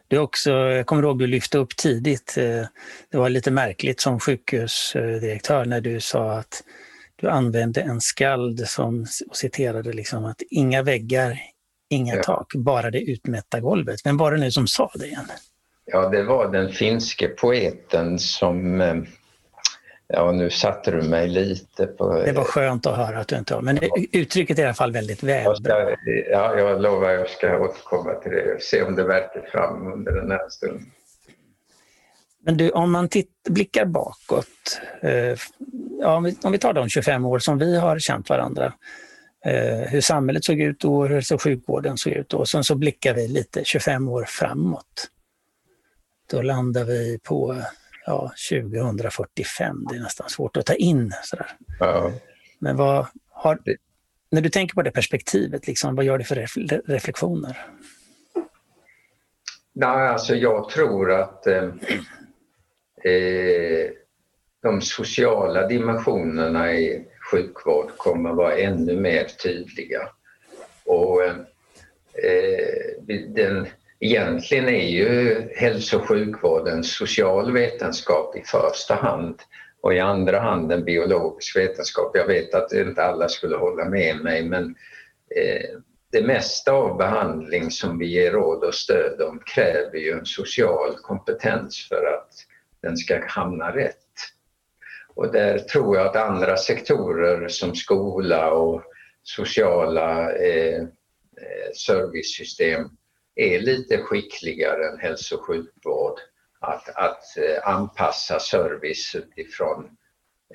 Du 0.07 0.17
också, 0.17 0.51
jag 0.51 0.85
kommer 0.85 1.03
ihåg 1.03 1.19
du 1.19 1.27
lyfte 1.27 1.57
upp 1.57 1.75
tidigt, 1.75 2.37
eh, 2.37 2.65
det 3.09 3.17
var 3.17 3.29
lite 3.29 3.51
märkligt 3.51 3.99
som 3.99 4.19
sjukhusdirektör 4.19 5.65
när 5.65 5.81
du 5.81 5.99
sa 5.99 6.31
att 6.31 6.63
du 7.15 7.29
använde 7.29 7.81
en 7.81 8.01
skald 8.01 8.67
som 8.67 9.05
citerade 9.33 9.93
liksom 9.93 10.25
att 10.25 10.41
inga 10.49 10.83
väggar, 10.83 11.39
inga 11.89 12.15
ja. 12.15 12.23
tak, 12.23 12.55
bara 12.55 12.91
det 12.91 13.01
utmätta 13.01 13.59
golvet. 13.59 14.05
Vem 14.05 14.17
var 14.17 14.31
det 14.31 14.37
nu 14.37 14.51
som 14.51 14.67
sa 14.67 14.91
det 14.95 15.05
igen? 15.05 15.25
Ja, 15.85 16.09
det 16.09 16.23
var 16.23 16.51
den 16.51 16.71
finske 16.71 17.27
poeten 17.27 18.19
som 18.19 18.81
eh, 18.81 18.95
Ja, 20.07 20.31
nu 20.31 20.49
satte 20.49 20.91
du 20.91 21.01
mig 21.01 21.27
lite 21.27 21.87
på... 21.87 22.13
Det 22.13 22.31
var 22.31 22.43
skönt 22.43 22.85
att 22.85 22.97
höra 22.97 23.19
att 23.19 23.27
du 23.27 23.37
inte 23.37 23.55
har, 23.55 23.61
men 23.61 23.79
uttrycket 24.11 24.59
är 24.59 24.63
i 24.63 24.65
alla 24.65 24.73
fall 24.73 24.91
väldigt 24.91 25.23
väl. 25.23 25.55
Jag 25.63 25.97
ja, 26.31 26.57
jag 26.59 26.81
lovar 26.81 27.09
jag 27.09 27.29
ska 27.29 27.59
återkomma 27.59 28.13
till 28.13 28.31
det 28.31 28.55
och 28.55 28.61
se 28.61 28.83
om 28.83 28.95
det 28.95 29.03
verkar 29.03 29.41
fram 29.51 29.93
under 29.93 30.11
den 30.11 30.31
här 30.31 30.49
stunden. 30.49 30.91
Men 32.41 32.57
du, 32.57 32.69
om 32.69 32.91
man 32.91 33.09
titt, 33.09 33.31
blickar 33.49 33.85
bakåt, 33.85 34.81
eh, 35.01 35.37
ja, 35.99 36.15
om, 36.15 36.23
vi, 36.23 36.37
om 36.43 36.51
vi 36.51 36.57
tar 36.57 36.73
de 36.73 36.89
25 36.89 37.25
år 37.25 37.39
som 37.39 37.57
vi 37.57 37.77
har 37.77 37.99
känt 37.99 38.29
varandra, 38.29 38.73
hur 39.87 40.01
samhället 40.01 40.45
såg 40.45 40.59
ut 40.59 40.79
då, 40.79 41.05
hur 41.05 41.15
hälso 41.15 41.37
sjukvården 41.37 41.97
såg 41.97 42.13
ut 42.13 42.29
då, 42.29 42.37
och 42.37 42.49
sen 42.49 42.63
så 42.63 42.75
blickar 42.75 43.13
vi 43.13 43.27
lite 43.27 43.65
25 43.65 44.07
år 44.07 44.25
framåt. 44.27 45.09
Då 46.31 46.41
landar 46.41 46.83
vi 46.83 47.19
på 47.23 47.61
ja, 48.05 48.31
2045. 48.51 49.85
Det 49.89 49.95
är 49.95 49.99
nästan 49.99 50.29
svårt 50.29 50.57
att 50.57 50.65
ta 50.65 50.73
in. 50.73 51.13
Sådär. 51.23 51.47
Ja. 51.79 52.11
Men 52.59 52.77
vad 52.77 53.07
har, 53.29 53.59
när 54.29 54.41
du 54.41 54.49
tänker 54.49 54.75
på 54.75 54.81
det 54.81 54.91
perspektivet, 54.91 55.67
liksom, 55.67 55.95
vad 55.95 56.05
gör 56.05 56.17
det 56.17 56.23
för 56.23 56.47
reflektioner? 56.87 57.65
Nej, 59.73 60.07
alltså 60.07 60.35
jag 60.35 60.69
tror 60.69 61.11
att 61.11 61.47
eh, 61.47 61.63
eh, 63.03 63.89
de 64.61 64.81
sociala 64.81 65.67
dimensionerna 65.67 66.73
i 66.73 67.07
sjukvård 67.31 67.97
kommer 67.97 68.33
vara 68.33 68.57
ännu 68.57 68.99
mer 68.99 69.23
tydliga. 69.23 70.09
Och 70.85 71.23
eh, 71.23 71.35
den 73.35 73.67
Egentligen 73.99 74.69
är 74.69 74.89
ju 74.89 75.41
hälso 75.55 75.97
och 75.97 76.07
sjukvården 76.07 76.83
social 76.83 77.51
vetenskap 77.51 78.35
i 78.35 78.41
första 78.41 78.95
hand 78.95 79.39
och 79.81 79.93
i 79.93 79.99
andra 79.99 80.39
hand 80.39 80.71
en 80.71 80.83
biologisk 80.83 81.57
vetenskap. 81.57 82.11
Jag 82.13 82.27
vet 82.27 82.53
att 82.53 82.73
inte 82.73 83.03
alla 83.03 83.29
skulle 83.29 83.55
hålla 83.57 83.85
med 83.85 84.17
mig 84.17 84.43
men 84.43 84.75
eh, 85.35 85.79
det 86.11 86.21
mesta 86.21 86.71
av 86.71 86.97
behandling 86.97 87.71
som 87.71 87.97
vi 87.97 88.07
ger 88.07 88.31
råd 88.31 88.63
och 88.63 88.75
stöd 88.75 89.21
om 89.21 89.41
kräver 89.45 89.97
ju 89.97 90.11
en 90.11 90.25
social 90.25 90.95
kompetens 91.01 91.87
för 91.89 92.05
att 92.05 92.33
den 92.81 92.97
ska 92.97 93.27
hamna 93.27 93.75
rätt. 93.75 94.04
Och 95.15 95.31
där 95.31 95.59
tror 95.59 95.97
jag 95.97 96.07
att 96.07 96.15
andra 96.15 96.57
sektorer 96.57 97.47
som 97.47 97.75
skola 97.75 98.51
och 98.51 98.83
sociala 99.23 100.31
eh, 100.31 100.81
eh, 100.81 101.71
servicesystem 101.75 102.89
är 103.35 103.59
lite 103.59 103.97
skickligare 103.97 104.89
än 104.89 104.99
hälso 104.99 105.35
och 105.35 105.45
sjukvård 105.45 106.19
att, 106.59 106.89
att 106.95 107.37
eh, 107.37 107.67
anpassa 107.67 108.39
service 108.39 109.15
utifrån 109.15 109.85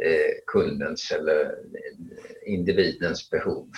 eh, 0.01 0.35
kundens 0.47 1.13
eller 1.13 1.45
eh, 1.45 2.53
individens 2.53 3.31
behov. 3.31 3.71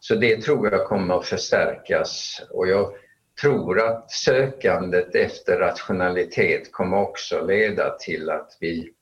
Så 0.00 0.14
det 0.14 0.42
tror 0.42 0.72
jag 0.72 0.86
kommer 0.86 1.18
att 1.18 1.26
förstärkas 1.26 2.42
och 2.50 2.68
jag 2.68 2.92
tror 3.40 3.80
att 3.80 4.10
sökandet 4.10 5.14
efter 5.14 5.58
rationalitet 5.58 6.72
kommer 6.72 6.96
också 6.96 7.46
leda 7.46 7.98
till 7.98 8.30
att 8.30 8.56
vi 8.60 8.92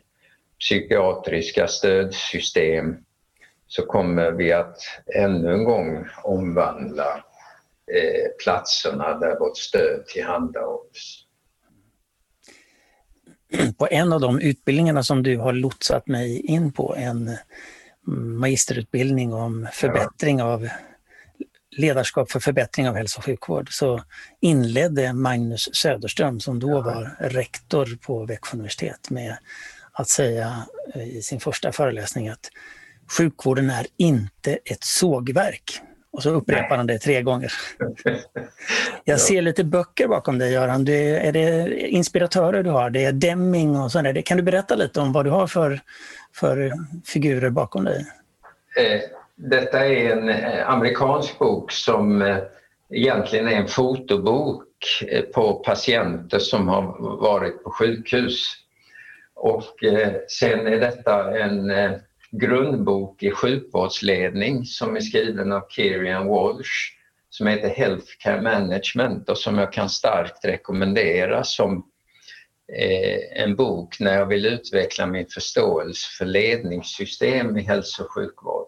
psykiatriska 0.60 1.68
stödsystem 1.68 2.96
så 3.66 3.86
kommer 3.86 4.32
vi 4.32 4.52
att 4.52 4.78
ännu 5.14 5.52
en 5.52 5.64
gång 5.64 6.08
omvandla 6.22 7.24
eh, 7.92 8.30
platserna 8.44 9.18
där 9.18 9.38
vårt 9.38 9.56
stöd 9.56 10.06
tillhandahålls. 10.06 11.23
På 13.78 13.88
en 13.90 14.12
av 14.12 14.20
de 14.20 14.40
utbildningarna 14.40 15.02
som 15.02 15.22
du 15.22 15.38
har 15.38 15.52
lotsat 15.52 16.06
mig 16.06 16.40
in 16.40 16.72
på, 16.72 16.94
en 16.96 17.36
magisterutbildning 18.06 19.34
om 19.34 19.68
förbättring 19.72 20.42
av 20.42 20.68
ledarskap 21.76 22.30
för 22.30 22.40
förbättring 22.40 22.88
av 22.88 22.94
hälso 22.94 23.18
och 23.18 23.24
sjukvård 23.24 23.68
så 23.72 24.02
inledde 24.40 25.12
Magnus 25.12 25.68
Söderström, 25.72 26.40
som 26.40 26.60
då 26.60 26.80
var 26.80 27.16
rektor 27.20 27.98
på 28.06 28.26
Växjö 28.26 28.56
universitet, 28.56 29.10
med 29.10 29.36
att 29.92 30.08
säga 30.08 30.66
eh, 30.94 31.16
i 31.16 31.22
sin 31.22 31.40
första 31.40 31.72
föreläsning 31.72 32.28
att 32.28 32.50
sjukvården 33.18 33.70
är 33.70 33.86
inte 33.96 34.58
ett 34.64 34.84
sågverk. 34.84 35.80
Och 36.14 36.22
så 36.22 36.30
upprepar 36.30 36.76
han 36.76 36.86
det 36.86 36.98
tre 36.98 37.22
gånger. 37.22 37.52
Jag 39.04 39.20
ser 39.20 39.42
lite 39.42 39.64
böcker 39.64 40.08
bakom 40.08 40.38
dig 40.38 40.52
Göran. 40.52 40.84
Det, 40.84 41.26
är 41.26 41.32
det 41.32 41.70
inspiratörer 41.88 42.62
du 42.62 42.70
har? 42.70 42.90
Det 42.90 43.04
är 43.04 43.12
Deming 43.12 43.76
och 43.76 43.92
sådär. 43.92 44.22
Kan 44.22 44.36
du 44.36 44.42
berätta 44.42 44.74
lite 44.74 45.00
om 45.00 45.12
vad 45.12 45.24
du 45.24 45.30
har 45.30 45.46
för, 45.46 45.80
för 46.34 46.72
figurer 47.06 47.50
bakom 47.50 47.84
dig? 47.84 48.06
Eh, 48.76 49.00
detta 49.36 49.86
är 49.86 50.12
en 50.12 50.28
eh, 50.28 50.70
amerikansk 50.70 51.38
bok 51.38 51.72
som 51.72 52.22
eh, 52.22 52.38
egentligen 52.90 53.48
är 53.48 53.56
en 53.56 53.68
fotobok 53.68 54.64
på 55.34 55.54
patienter 55.54 56.38
som 56.38 56.68
har 56.68 56.82
varit 57.20 57.64
på 57.64 57.70
sjukhus. 57.70 58.46
Och 59.34 59.64
sen 60.28 60.66
är 60.66 60.80
detta 60.80 61.38
en 61.38 61.70
grundbok 62.38 63.22
i 63.22 63.30
sjukvårdsledning 63.30 64.64
som 64.64 64.96
är 64.96 65.00
skriven 65.00 65.52
av 65.52 65.62
Kirian 65.68 66.26
Walsh 66.26 66.94
som 67.30 67.46
heter 67.46 67.68
Healthcare 67.68 68.42
Management 68.42 69.28
och 69.28 69.38
som 69.38 69.58
jag 69.58 69.72
kan 69.72 69.88
starkt 69.88 70.44
rekommendera 70.44 71.44
som 71.44 71.76
eh, 72.72 73.42
en 73.42 73.56
bok 73.56 74.00
när 74.00 74.18
jag 74.18 74.26
vill 74.26 74.46
utveckla 74.46 75.06
min 75.06 75.26
förståelse 75.26 76.06
för 76.18 76.24
ledningssystem 76.24 77.56
i 77.58 77.62
hälso 77.62 78.02
och 78.02 78.10
sjukvård. 78.10 78.66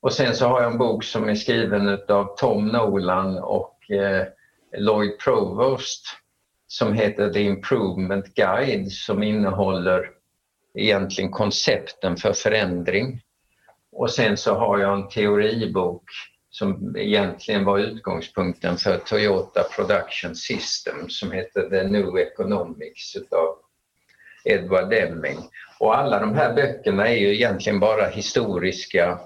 Och 0.00 0.12
sen 0.12 0.34
så 0.34 0.46
har 0.46 0.62
jag 0.62 0.72
en 0.72 0.78
bok 0.78 1.04
som 1.04 1.28
är 1.28 1.34
skriven 1.34 1.88
av 2.08 2.36
Tom 2.36 2.68
Nolan 2.68 3.38
och 3.38 3.90
eh, 3.90 4.26
Lloyd 4.76 5.18
Provost 5.18 6.06
som 6.66 6.92
heter 6.92 7.32
The 7.32 7.40
Improvement 7.40 8.34
Guide 8.34 8.92
som 8.92 9.22
innehåller 9.22 10.10
egentligen 10.74 11.30
koncepten 11.30 12.16
för 12.16 12.32
förändring. 12.32 13.20
Och 13.92 14.10
sen 14.10 14.36
så 14.36 14.54
har 14.54 14.78
jag 14.78 14.94
en 14.94 15.08
teoribok 15.08 16.04
som 16.50 16.96
egentligen 16.96 17.64
var 17.64 17.78
utgångspunkten 17.78 18.76
för 18.76 18.98
Toyota 18.98 19.62
Production 19.62 20.36
System 20.36 21.08
som 21.08 21.32
heter 21.32 21.70
The 21.70 21.88
New 21.88 22.18
Economics 22.18 23.16
utav 23.16 23.56
Edward 24.44 24.90
Deming. 24.90 25.38
Och 25.78 25.98
alla 25.98 26.20
de 26.20 26.34
här 26.34 26.54
böckerna 26.54 27.08
är 27.08 27.16
ju 27.16 27.34
egentligen 27.34 27.80
bara 27.80 28.06
historiska 28.06 29.18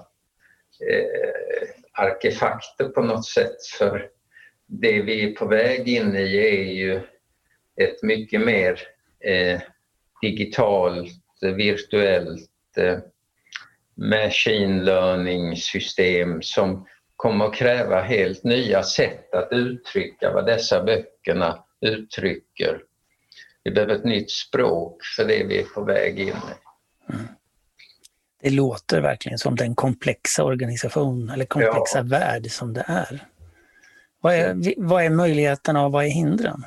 eh, 0.89 1.69
arkefakter 1.91 2.89
på 2.89 3.01
något 3.01 3.25
sätt 3.25 3.65
för 3.77 4.09
det 4.65 5.01
vi 5.01 5.23
är 5.23 5.35
på 5.35 5.45
väg 5.45 5.87
in 5.87 6.15
i 6.15 6.37
är 6.37 6.73
ju 6.73 7.01
ett 7.81 8.03
mycket 8.03 8.41
mer 8.41 8.79
eh, 9.19 9.61
digitalt 10.21 11.26
virtuellt 11.41 12.77
eh, 12.77 12.97
machine 13.95 14.83
learning-system 14.83 16.41
som 16.41 16.87
kommer 17.15 17.45
att 17.45 17.55
kräva 17.55 18.01
helt 18.01 18.43
nya 18.43 18.83
sätt 18.83 19.33
att 19.33 19.47
uttrycka 19.51 20.31
vad 20.33 20.45
dessa 20.45 20.83
böckerna 20.83 21.63
uttrycker. 21.81 22.81
Vi 23.63 23.71
behöver 23.71 23.95
ett 23.95 24.05
nytt 24.05 24.31
språk 24.31 25.01
för 25.15 25.25
det 25.25 25.43
vi 25.43 25.59
är 25.59 25.63
på 25.63 25.83
väg 25.83 26.19
in 26.19 26.27
i. 26.27 27.13
Mm. 27.13 27.27
Det 28.41 28.49
låter 28.49 29.01
verkligen 29.01 29.37
som 29.37 29.55
den 29.55 29.75
komplexa 29.75 30.43
organisation 30.43 31.29
eller 31.29 31.45
komplexa 31.45 31.97
ja. 31.97 32.03
värld 32.03 32.51
som 32.51 32.73
det 32.73 32.85
är. 32.87 33.27
Vad 34.21 34.35
är, 34.35 34.73
vad 34.77 35.03
är 35.03 35.09
möjligheterna 35.09 35.85
och 35.85 35.91
vad 35.91 36.05
är 36.05 36.09
hindren? 36.09 36.63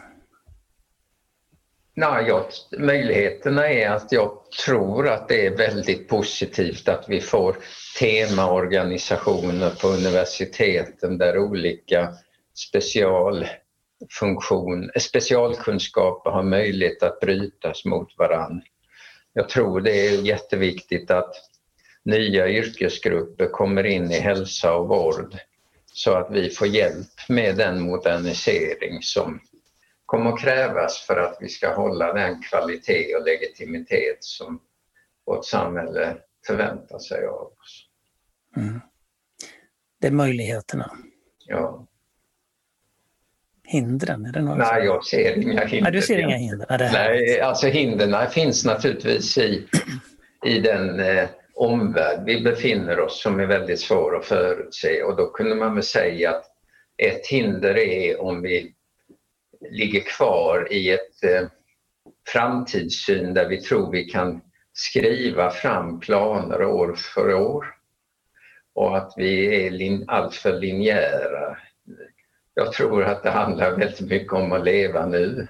Nej, 1.94 2.24
jag, 2.28 2.44
möjligheterna 2.78 3.68
är 3.68 3.90
att 3.90 4.12
jag 4.12 4.38
tror 4.66 5.08
att 5.08 5.28
det 5.28 5.46
är 5.46 5.56
väldigt 5.56 6.08
positivt 6.08 6.88
att 6.88 7.04
vi 7.08 7.20
får 7.20 7.56
temaorganisationer 7.98 9.70
på 9.70 9.88
universiteten 9.88 11.18
där 11.18 11.38
olika 11.38 12.14
specialfunktion, 12.54 14.90
specialkunskaper 15.00 16.30
har 16.30 16.42
möjlighet 16.42 17.02
att 17.02 17.20
brytas 17.20 17.84
mot 17.84 18.18
varann. 18.18 18.62
Jag 19.32 19.48
tror 19.48 19.80
det 19.80 20.06
är 20.06 20.22
jätteviktigt 20.22 21.10
att 21.10 21.34
nya 22.04 22.48
yrkesgrupper 22.48 23.46
kommer 23.46 23.84
in 23.84 24.10
i 24.10 24.20
hälsa 24.20 24.74
och 24.74 24.88
vård 24.88 25.36
så 25.92 26.12
att 26.12 26.30
vi 26.30 26.50
får 26.50 26.66
hjälp 26.66 27.28
med 27.28 27.56
den 27.56 27.80
modernisering 27.80 29.02
som 29.02 29.40
kommer 30.10 30.32
att 30.32 30.40
krävas 30.40 30.98
för 31.06 31.16
att 31.16 31.36
vi 31.40 31.48
ska 31.48 31.74
hålla 31.74 32.12
den 32.12 32.42
kvalitet 32.42 33.14
och 33.14 33.24
legitimitet 33.24 34.16
som 34.20 34.60
vårt 35.26 35.44
samhälle 35.44 36.16
förväntar 36.46 36.98
sig 36.98 37.26
av 37.26 37.46
oss. 37.46 37.86
Mm. 38.56 38.80
Det 40.00 40.06
är 40.06 40.10
möjligheterna. 40.10 40.90
Ja. 41.46 41.86
Hindren, 43.64 44.26
är 44.26 44.32
det 44.32 44.42
något 44.42 44.58
Nej, 44.58 44.84
jag 44.84 45.04
ser 45.04 45.38
inga 45.42 45.64
hinder. 45.64 45.82
Nej, 45.82 45.92
du 45.92 46.02
ser 46.02 46.18
inga 46.18 46.36
hinder? 46.36 46.66
Nej, 46.78 46.90
Nej 46.92 47.40
alltså 47.40 47.66
hindren 47.66 48.30
finns 48.30 48.64
naturligtvis 48.64 49.38
i, 49.38 49.66
i 50.46 50.58
den 50.58 51.00
eh, 51.00 51.28
omvärld 51.54 52.22
vi 52.26 52.40
befinner 52.40 53.00
oss 53.00 53.22
som 53.22 53.40
är 53.40 53.46
väldigt 53.46 53.80
svår 53.80 54.16
att 54.16 54.24
förutse 54.24 55.02
och 55.02 55.16
då 55.16 55.30
kunde 55.30 55.54
man 55.54 55.74
väl 55.74 55.82
säga 55.82 56.30
att 56.30 56.44
ett 57.02 57.26
hinder 57.26 57.78
är 57.78 58.20
om 58.20 58.42
vi 58.42 58.74
ligger 59.70 60.00
kvar 60.00 60.72
i 60.72 60.90
ett 60.90 61.24
eh, 61.24 61.48
framtidssyn 62.28 63.34
där 63.34 63.48
vi 63.48 63.60
tror 63.60 63.92
vi 63.92 64.04
kan 64.04 64.40
skriva 64.72 65.50
fram 65.50 66.00
planer 66.00 66.64
år 66.64 66.94
för 66.94 67.34
år 67.34 67.74
och 68.74 68.96
att 68.96 69.12
vi 69.16 69.66
är 69.66 69.70
lin 69.70 70.04
alltför 70.08 70.52
linjära. 70.60 71.56
Jag 72.54 72.72
tror 72.72 73.04
att 73.04 73.22
det 73.22 73.30
handlar 73.30 73.70
väldigt 73.70 74.10
mycket 74.10 74.32
om 74.32 74.52
att 74.52 74.64
leva 74.64 75.06
nu 75.06 75.48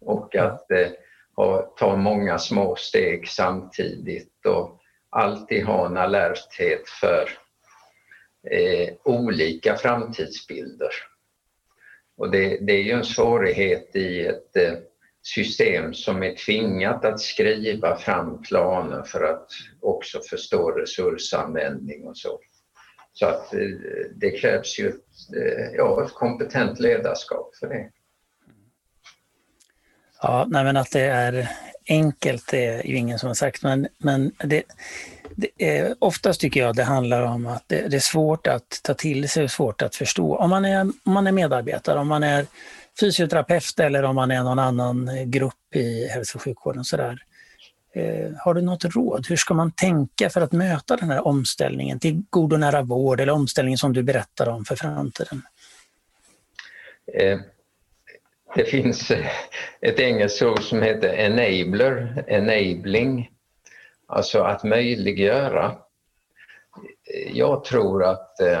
och 0.00 0.36
att 0.36 0.70
eh, 0.70 0.88
ha, 1.36 1.62
ta 1.62 1.96
många 1.96 2.38
små 2.38 2.76
steg 2.76 3.28
samtidigt 3.28 4.46
och 4.46 4.80
alltid 5.10 5.64
ha 5.64 5.86
en 5.86 5.96
alerthet 5.96 6.88
för 6.88 7.28
eh, 8.50 8.94
olika 9.04 9.76
framtidsbilder. 9.76 10.90
Och 12.18 12.30
det, 12.30 12.58
det 12.60 12.72
är 12.72 12.82
ju 12.82 12.92
en 12.92 13.04
svårighet 13.04 13.96
i 13.96 14.26
ett 14.26 14.56
eh, 14.56 14.72
system 15.22 15.94
som 15.94 16.22
är 16.22 16.34
tvingat 16.34 17.04
att 17.04 17.20
skriva 17.20 17.96
fram 17.96 18.42
planer 18.42 19.02
för 19.02 19.24
att 19.24 19.48
också 19.80 20.20
förstå 20.30 20.70
resursanvändning 20.70 22.06
och 22.06 22.16
så. 22.16 22.40
Så 23.12 23.26
att 23.26 23.54
eh, 23.54 23.60
det 24.16 24.30
krävs 24.30 24.78
ju 24.78 24.88
ett, 24.88 25.36
eh, 25.36 25.74
ja, 25.76 26.04
ett 26.04 26.14
kompetent 26.14 26.80
ledarskap 26.80 27.56
för 27.56 27.66
det. 27.66 27.90
Ja, 30.22 30.46
nej 30.48 30.64
men 30.64 30.76
att 30.76 30.90
det 30.90 31.04
är 31.04 31.50
enkelt 31.88 32.52
är 32.52 32.86
ju 32.86 32.96
ingen 32.96 33.18
som 33.18 33.26
har 33.26 33.34
sagt, 33.34 33.62
men, 33.62 33.88
men 33.98 34.32
det, 34.38 34.62
det 35.36 35.48
är, 35.58 35.94
oftast 35.98 36.40
tycker 36.40 36.60
jag 36.60 36.76
det 36.76 36.84
handlar 36.84 37.22
om 37.22 37.46
att 37.46 37.64
det, 37.66 37.88
det, 37.88 37.96
är 37.96 38.00
svårt 38.00 38.46
att 38.46 38.80
ta 38.82 38.94
till 38.94 39.28
sig 39.28 39.44
och 39.44 39.50
svårt 39.50 39.82
att 39.82 39.96
förstå. 39.96 40.36
Om 40.36 40.50
man, 40.50 40.64
är, 40.64 40.80
om 40.80 41.12
man 41.12 41.26
är 41.26 41.32
medarbetare, 41.32 41.98
om 41.98 42.08
man 42.08 42.22
är 42.22 42.46
fysioterapeut 43.00 43.80
eller 43.80 44.02
om 44.02 44.16
man 44.16 44.30
är 44.30 44.42
någon 44.42 44.58
annan 44.58 45.08
eh, 45.08 45.24
grupp 45.24 45.74
i 45.74 46.08
hälso 46.08 46.38
och 46.38 46.42
sjukvården. 46.42 46.84
Sådär. 46.84 47.22
Eh, 47.94 48.30
har 48.38 48.54
du 48.54 48.60
något 48.60 48.84
råd? 48.84 49.26
Hur 49.28 49.36
ska 49.36 49.54
man 49.54 49.72
tänka 49.72 50.30
för 50.30 50.40
att 50.40 50.52
möta 50.52 50.96
den 50.96 51.10
här 51.10 51.26
omställningen 51.26 51.98
till 51.98 52.22
god 52.30 52.52
och 52.52 52.60
nära 52.60 52.82
vård 52.82 53.20
eller 53.20 53.32
omställningen 53.32 53.78
som 53.78 53.92
du 53.92 54.02
berättar 54.02 54.48
om 54.48 54.64
för 54.64 54.76
framtiden? 54.76 55.42
Eh, 57.14 57.38
det 58.54 58.64
finns 58.64 59.10
eh, 59.10 59.26
ett 59.80 60.00
engelskt 60.00 60.42
ord 60.42 60.62
som 60.62 60.82
heter 60.82 61.08
enabler, 61.08 62.24
enabling, 62.26 63.30
alltså 64.06 64.42
att 64.42 64.64
möjliggöra. 64.64 65.76
Jag 67.32 67.64
tror 67.64 68.04
att 68.04 68.40
eh, 68.40 68.60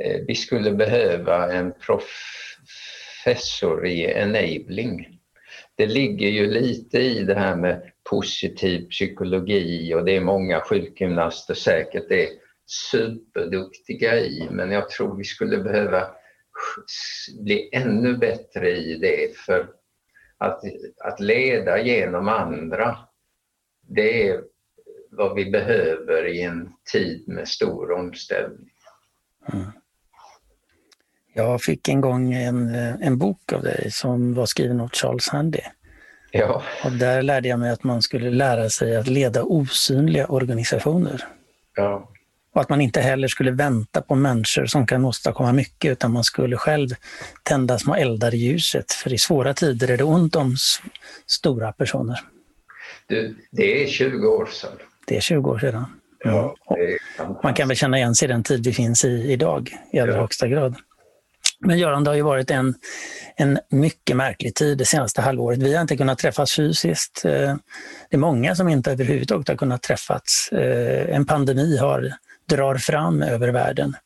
eh, 0.00 0.20
vi 0.26 0.34
skulle 0.34 0.72
behöva 0.72 1.52
en 1.52 1.72
professor 1.86 3.86
i 3.86 4.04
enabling. 4.04 5.18
Det 5.74 5.86
ligger 5.86 6.28
ju 6.28 6.46
lite 6.46 6.98
i 6.98 7.24
det 7.24 7.34
här 7.34 7.56
med 7.56 7.82
positiv 8.10 8.88
psykologi 8.88 9.94
och 9.94 10.04
det 10.04 10.16
är 10.16 10.20
många 10.20 10.60
sjukgymnaster 10.60 11.54
säkert 11.54 12.10
är 12.10 12.28
superduktiga 12.66 14.20
i 14.20 14.48
men 14.50 14.70
jag 14.70 14.88
tror 14.88 15.16
vi 15.16 15.24
skulle 15.24 15.58
behöva 15.58 16.10
bli 17.40 17.68
ännu 17.72 18.16
bättre 18.16 18.70
i 18.70 18.98
det 18.98 19.36
för 19.36 19.68
att, 20.38 20.60
att 21.04 21.20
leda 21.20 21.82
genom 21.82 22.28
andra 22.28 22.98
det 23.88 24.28
är 24.28 24.42
vad 25.10 25.34
vi 25.34 25.50
behöver 25.50 26.26
i 26.26 26.42
en 26.42 26.72
tid 26.92 27.28
med 27.28 27.48
stor 27.48 27.92
omställning. 27.92 28.70
Mm. 29.52 29.70
Jag 31.34 31.62
fick 31.62 31.88
en 31.88 32.00
gång 32.00 32.32
en, 32.32 32.74
en 32.74 33.18
bok 33.18 33.52
av 33.52 33.62
dig 33.62 33.90
som 33.90 34.34
var 34.34 34.46
skriven 34.46 34.80
av 34.80 34.90
Charles 34.92 35.28
Handy. 35.28 35.60
Ja. 36.30 36.62
Och 36.84 36.92
där 36.92 37.22
lärde 37.22 37.48
jag 37.48 37.58
mig 37.58 37.70
att 37.70 37.84
man 37.84 38.02
skulle 38.02 38.30
lära 38.30 38.68
sig 38.70 38.96
att 38.96 39.06
leda 39.06 39.42
osynliga 39.42 40.26
organisationer. 40.26 41.24
Ja. 41.74 42.08
Och 42.54 42.60
att 42.60 42.68
man 42.68 42.80
inte 42.80 43.00
heller 43.00 43.28
skulle 43.28 43.50
vänta 43.50 44.02
på 44.02 44.14
människor 44.14 44.66
som 44.66 44.86
kan 44.86 45.04
åstadkomma 45.04 45.52
mycket, 45.52 45.92
utan 45.92 46.12
man 46.12 46.24
skulle 46.24 46.56
själv 46.56 46.88
tända 47.42 47.78
små 47.78 47.94
eldar 47.94 48.34
i 48.34 48.38
ljuset. 48.38 48.92
För 48.92 49.12
i 49.12 49.18
svåra 49.18 49.54
tider 49.54 49.90
är 49.90 49.96
det 49.96 50.04
ont 50.04 50.36
om 50.36 50.56
stora 51.26 51.72
personer. 51.72 52.20
Du, 53.06 53.36
det 53.50 53.82
är 53.82 53.86
20 53.86 54.26
år 54.28 54.46
sedan. 54.46 54.70
Det 55.06 55.16
är 55.16 55.20
20 55.20 55.50
år 55.50 55.58
sedan. 55.58 55.84
Ja, 56.24 56.56
man 57.42 57.54
kan 57.54 57.68
väl 57.68 57.76
känna 57.76 57.98
igen 57.98 58.14
sig 58.14 58.28
i 58.28 58.32
den 58.32 58.42
tid 58.42 58.64
vi 58.64 58.72
finns 58.72 59.04
i 59.04 59.32
idag 59.32 59.76
i 59.92 59.98
allra 59.98 60.12
ja. 60.12 60.20
högsta 60.20 60.48
grad. 60.48 60.76
Men 61.64 61.78
Göran, 61.78 62.04
det 62.04 62.10
har 62.10 62.16
ju 62.16 62.22
varit 62.22 62.50
en, 62.50 62.74
en 63.36 63.58
mycket 63.68 64.16
märklig 64.16 64.54
tid 64.54 64.78
det 64.78 64.84
senaste 64.84 65.20
halvåret. 65.20 65.58
Vi 65.58 65.74
har 65.74 65.82
inte 65.82 65.96
kunnat 65.96 66.18
träffas 66.18 66.52
fysiskt. 66.52 67.24
Eh, 67.24 67.30
det 68.10 68.16
är 68.16 68.18
många 68.18 68.54
som 68.54 68.68
inte 68.68 68.92
överhuvudtaget 68.92 69.48
har 69.48 69.56
kunnat 69.56 69.82
träffas. 69.82 70.48
Eh, 70.52 71.14
en 71.14 71.26
pandemi 71.26 71.76
har, 71.76 72.12
drar 72.52 72.74
fram 72.74 73.22
över 73.22 73.48
världen. 73.48 73.96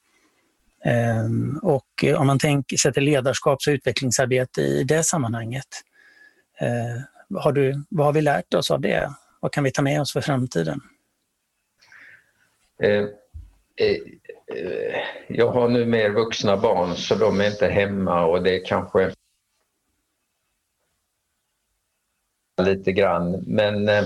Ehm, 0.84 1.58
och 1.62 2.04
eh, 2.04 2.20
om 2.20 2.26
man 2.26 2.38
tänker, 2.38 2.76
sätter 2.76 3.00
ledarskaps 3.00 3.66
och 3.66 3.70
utvecklingsarbete 3.70 4.60
i 4.60 4.84
det 4.84 5.02
sammanhanget, 5.02 5.66
eh, 6.60 7.40
har 7.40 7.52
du, 7.52 7.84
vad 7.88 8.06
har 8.06 8.12
vi 8.12 8.20
lärt 8.20 8.54
oss 8.54 8.70
av 8.70 8.80
det? 8.80 9.10
Vad 9.40 9.52
kan 9.52 9.64
vi 9.64 9.70
ta 9.70 9.82
med 9.82 10.00
oss 10.00 10.12
för 10.12 10.20
framtiden? 10.20 10.80
Eh, 12.82 13.04
eh, 13.76 13.96
jag 15.28 15.50
har 15.50 15.68
nu 15.68 15.86
mer 15.86 16.10
vuxna 16.10 16.56
barn 16.56 16.96
så 16.96 17.14
de 17.14 17.40
är 17.40 17.46
inte 17.46 17.66
hemma 17.68 18.24
och 18.24 18.42
det 18.42 18.60
är 18.60 18.64
kanske 18.64 19.12
lite 22.62 22.92
grann 22.92 23.44
men 23.46 23.88
eh, 23.88 24.04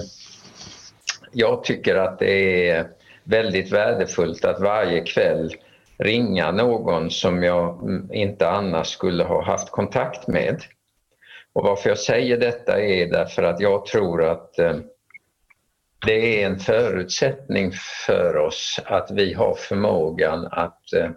jag 1.33 1.65
tycker 1.65 1.97
att 1.97 2.19
det 2.19 2.69
är 2.69 2.91
väldigt 3.31 3.73
värdefullt 3.73 4.45
att 4.45 4.61
varje 4.61 5.01
kväll 5.01 5.55
ringa 5.99 6.53
någon 6.53 7.11
som 7.11 7.43
jag 7.43 7.83
mm, 7.83 8.13
inte 8.13 8.49
annars 8.49 8.87
skulle 8.87 9.25
ha 9.25 9.45
haft 9.45 9.71
kontakt 9.71 10.27
med. 10.27 10.63
Och 11.53 11.65
varför 11.65 11.89
jag 11.89 11.99
säger 11.99 12.37
detta 12.37 12.81
är 12.81 13.07
därför 13.07 13.43
att 13.43 13.61
jag 13.61 13.87
tror 13.87 14.25
att 14.25 14.59
eh, 14.59 14.77
det 16.07 16.43
är 16.43 16.47
en 16.47 16.59
förutsättning 16.59 17.73
för 18.07 18.37
oss 18.37 18.81
att 18.85 19.11
vi 19.11 19.33
har 19.35 19.55
förmågan 19.55 20.49
att 20.51 20.93
eh, 20.93 21.11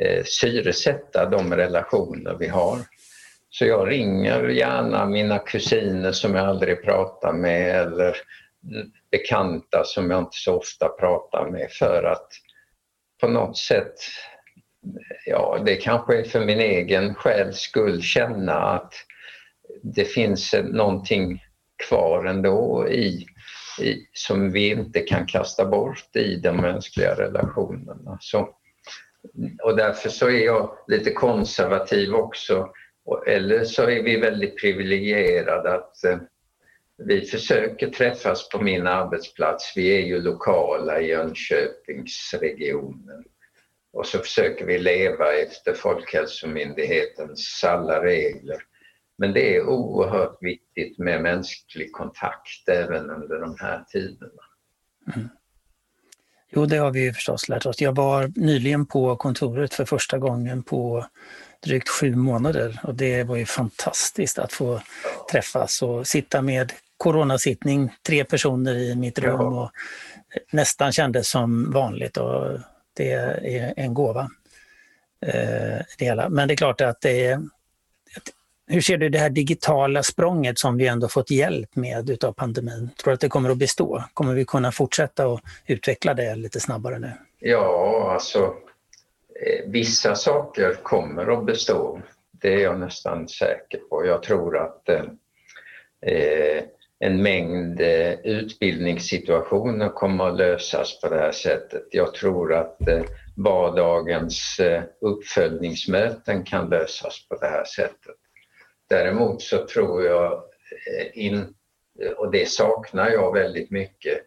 eh, 0.00 0.24
syresätta 0.24 1.30
de 1.30 1.54
relationer 1.54 2.36
vi 2.38 2.48
har. 2.48 2.78
Så 3.50 3.64
jag 3.64 3.90
ringer 3.90 4.48
gärna 4.48 5.06
mina 5.06 5.38
kusiner 5.38 6.12
som 6.12 6.34
jag 6.34 6.46
aldrig 6.46 6.84
pratar 6.84 7.32
med 7.32 7.80
eller 7.80 8.16
mm, 8.72 8.90
bekanta 9.10 9.84
som 9.84 10.10
jag 10.10 10.20
inte 10.20 10.30
så 10.36 10.56
ofta 10.56 10.88
pratar 10.88 11.50
med 11.50 11.70
för 11.70 12.02
att 12.02 12.28
på 13.20 13.28
något 13.28 13.56
sätt, 13.56 13.94
ja 15.26 15.62
det 15.66 15.76
kanske 15.76 16.18
är 16.18 16.24
för 16.24 16.44
min 16.44 16.60
egen 16.60 17.14
själs 17.14 17.58
skull, 17.58 18.02
känna 18.02 18.54
att 18.54 18.94
det 19.82 20.04
finns 20.04 20.54
någonting 20.64 21.42
kvar 21.88 22.24
ändå 22.24 22.88
i 22.88 23.26
i, 23.80 24.08
som 24.12 24.52
vi 24.52 24.70
inte 24.70 25.00
kan 25.00 25.26
kasta 25.26 25.64
bort 25.64 26.16
i 26.16 26.36
de 26.36 26.56
mänskliga 26.56 27.14
relationerna. 27.14 28.18
Så, 28.20 28.48
och 29.62 29.76
därför 29.76 30.08
så 30.08 30.28
är 30.28 30.44
jag 30.44 30.70
lite 30.86 31.10
konservativ 31.10 32.14
också. 32.14 32.68
Eller 33.26 33.64
så 33.64 33.82
är 33.82 34.02
vi 34.02 34.16
väldigt 34.16 34.60
privilegierade 34.60 35.74
att 35.74 36.04
eh, 36.04 36.18
vi 36.98 37.20
försöker 37.20 37.90
träffas 37.90 38.48
på 38.48 38.62
min 38.62 38.86
arbetsplats. 38.86 39.72
Vi 39.76 39.96
är 39.96 40.06
ju 40.06 40.20
lokala 40.20 41.00
i 41.00 41.08
Jönköpingsregionen. 41.08 43.24
Och 43.92 44.06
så 44.06 44.18
försöker 44.18 44.66
vi 44.66 44.78
leva 44.78 45.32
efter 45.32 45.74
Folkhälsomyndighetens 45.74 47.64
alla 47.64 48.04
regler. 48.04 48.62
Men 49.18 49.32
det 49.32 49.56
är 49.56 49.62
oerhört 49.62 50.38
viktigt 50.40 50.98
med 50.98 51.22
mänsklig 51.22 51.92
kontakt 51.92 52.68
även 52.68 53.10
under 53.10 53.40
de 53.40 53.56
här 53.60 53.84
tiderna. 53.88 54.42
Mm. 55.16 55.28
Jo, 56.50 56.66
det 56.66 56.76
har 56.76 56.90
vi 56.90 57.00
ju 57.00 57.12
förstås 57.12 57.48
lärt 57.48 57.66
oss. 57.66 57.80
Jag 57.80 57.96
var 57.96 58.32
nyligen 58.36 58.86
på 58.86 59.16
kontoret 59.16 59.74
för 59.74 59.84
första 59.84 60.18
gången 60.18 60.62
på 60.62 61.06
drygt 61.64 61.88
sju 61.88 62.16
månader 62.16 62.80
och 62.82 62.94
det 62.94 63.24
var 63.24 63.36
ju 63.36 63.46
fantastiskt 63.46 64.38
att 64.38 64.52
få 64.52 64.80
träffas 65.32 65.82
och 65.82 66.06
sitta 66.06 66.42
med 66.42 66.72
coronasittning, 66.98 67.94
tre 68.06 68.24
personer 68.24 68.74
i 68.74 68.94
mitt 68.94 69.18
rum 69.18 69.40
och 69.40 69.70
nästan 70.52 70.92
kändes 70.92 71.30
som 71.30 71.72
vanligt 71.72 72.16
och 72.16 72.58
det 72.96 73.12
är 73.12 73.74
en 73.76 73.94
gåva. 73.94 74.30
Eh, 75.26 75.78
det 75.98 76.04
hela. 76.04 76.28
Men 76.28 76.48
det 76.48 76.54
är 76.54 76.56
klart 76.56 76.80
att 76.80 77.00
det 77.00 77.26
är 77.26 77.40
hur 78.70 78.80
ser 78.80 78.96
du 78.96 79.08
det 79.08 79.18
här 79.18 79.30
digitala 79.30 80.02
språnget 80.02 80.58
som 80.58 80.76
vi 80.76 80.86
ändå 80.86 81.08
fått 81.08 81.30
hjälp 81.30 81.76
med 81.76 82.10
utav 82.10 82.32
pandemin? 82.32 82.90
Tror 83.02 83.10
du 83.10 83.14
att 83.14 83.20
det 83.20 83.28
kommer 83.28 83.50
att 83.50 83.58
bestå? 83.58 84.04
Kommer 84.14 84.34
vi 84.34 84.44
kunna 84.44 84.72
fortsätta 84.72 85.26
att 85.26 85.40
utveckla 85.66 86.14
det 86.14 86.34
lite 86.34 86.60
snabbare 86.60 86.98
nu? 86.98 87.12
Ja, 87.38 88.10
alltså 88.14 88.54
eh, 89.46 89.64
vissa 89.66 90.14
saker 90.14 90.74
kommer 90.82 91.38
att 91.38 91.46
bestå. 91.46 92.00
Det 92.30 92.54
är 92.54 92.58
jag 92.58 92.80
nästan 92.80 93.28
säker 93.28 93.78
på. 93.78 94.06
Jag 94.06 94.22
tror 94.22 94.58
att 94.58 94.88
eh, 94.88 95.04
eh 96.12 96.64
en 97.00 97.22
mängd 97.22 97.80
eh, 97.80 98.12
utbildningssituationer 98.12 99.88
kommer 99.88 100.28
att 100.28 100.36
lösas 100.36 101.00
på 101.00 101.08
det 101.08 101.18
här 101.18 101.32
sättet. 101.32 101.82
Jag 101.90 102.14
tror 102.14 102.54
att 102.54 102.88
eh, 102.88 103.04
vardagens 103.36 104.58
eh, 104.60 104.82
uppföljningsmöten 105.00 106.44
kan 106.44 106.68
lösas 106.68 107.28
på 107.28 107.36
det 107.36 107.46
här 107.46 107.64
sättet. 107.64 108.16
Däremot 108.88 109.42
så 109.42 109.66
tror 109.66 110.04
jag, 110.04 110.42
in, 111.12 111.54
och 112.16 112.30
det 112.30 112.48
saknar 112.48 113.10
jag 113.10 113.34
väldigt 113.34 113.70
mycket, 113.70 114.18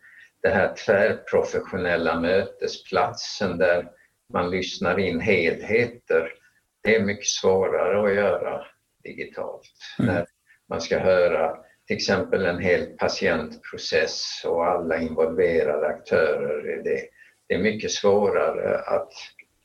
det 0.42 0.50
här 0.50 0.74
tvärprofessionella 0.86 2.20
mötesplatsen 2.20 3.58
där 3.58 3.90
man 4.34 4.50
lyssnar 4.50 5.00
in 5.00 5.20
helheter. 5.20 6.34
Det 6.84 6.96
är 6.96 7.02
mycket 7.02 7.28
svårare 7.28 8.10
att 8.10 8.16
göra 8.16 8.66
digitalt. 9.04 9.72
Mm. 10.00 10.14
När 10.14 10.26
man 10.70 10.82
ska 10.82 11.00
höra 11.00 11.58
till 11.92 11.98
exempel 11.98 12.46
en 12.46 12.60
hel 12.60 12.86
patientprocess 12.86 14.42
och 14.46 14.66
alla 14.66 14.98
involverade 14.98 15.88
aktörer 15.88 16.80
i 16.80 16.84
det. 16.84 17.02
Det 17.48 17.54
är 17.54 17.60
mycket 17.60 17.92
svårare 17.92 18.80
att 18.80 19.14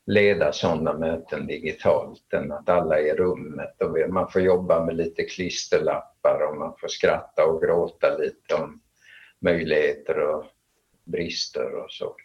leda 0.06 0.52
sådana 0.52 0.98
möten 0.98 1.46
digitalt 1.46 2.32
än 2.32 2.52
att 2.52 2.68
alla 2.68 3.00
är 3.00 3.04
i 3.04 3.12
rummet 3.12 3.82
och 3.82 4.12
man 4.12 4.30
får 4.30 4.42
jobba 4.42 4.84
med 4.84 4.96
lite 4.96 5.22
klisterlappar 5.22 6.40
och 6.40 6.56
man 6.56 6.74
får 6.80 6.88
skratta 6.88 7.44
och 7.46 7.62
gråta 7.62 8.16
lite 8.16 8.54
om 8.54 8.80
möjligheter 9.40 10.18
och 10.18 10.44
brister 11.04 11.74
och 11.74 11.90
så. 11.90 12.16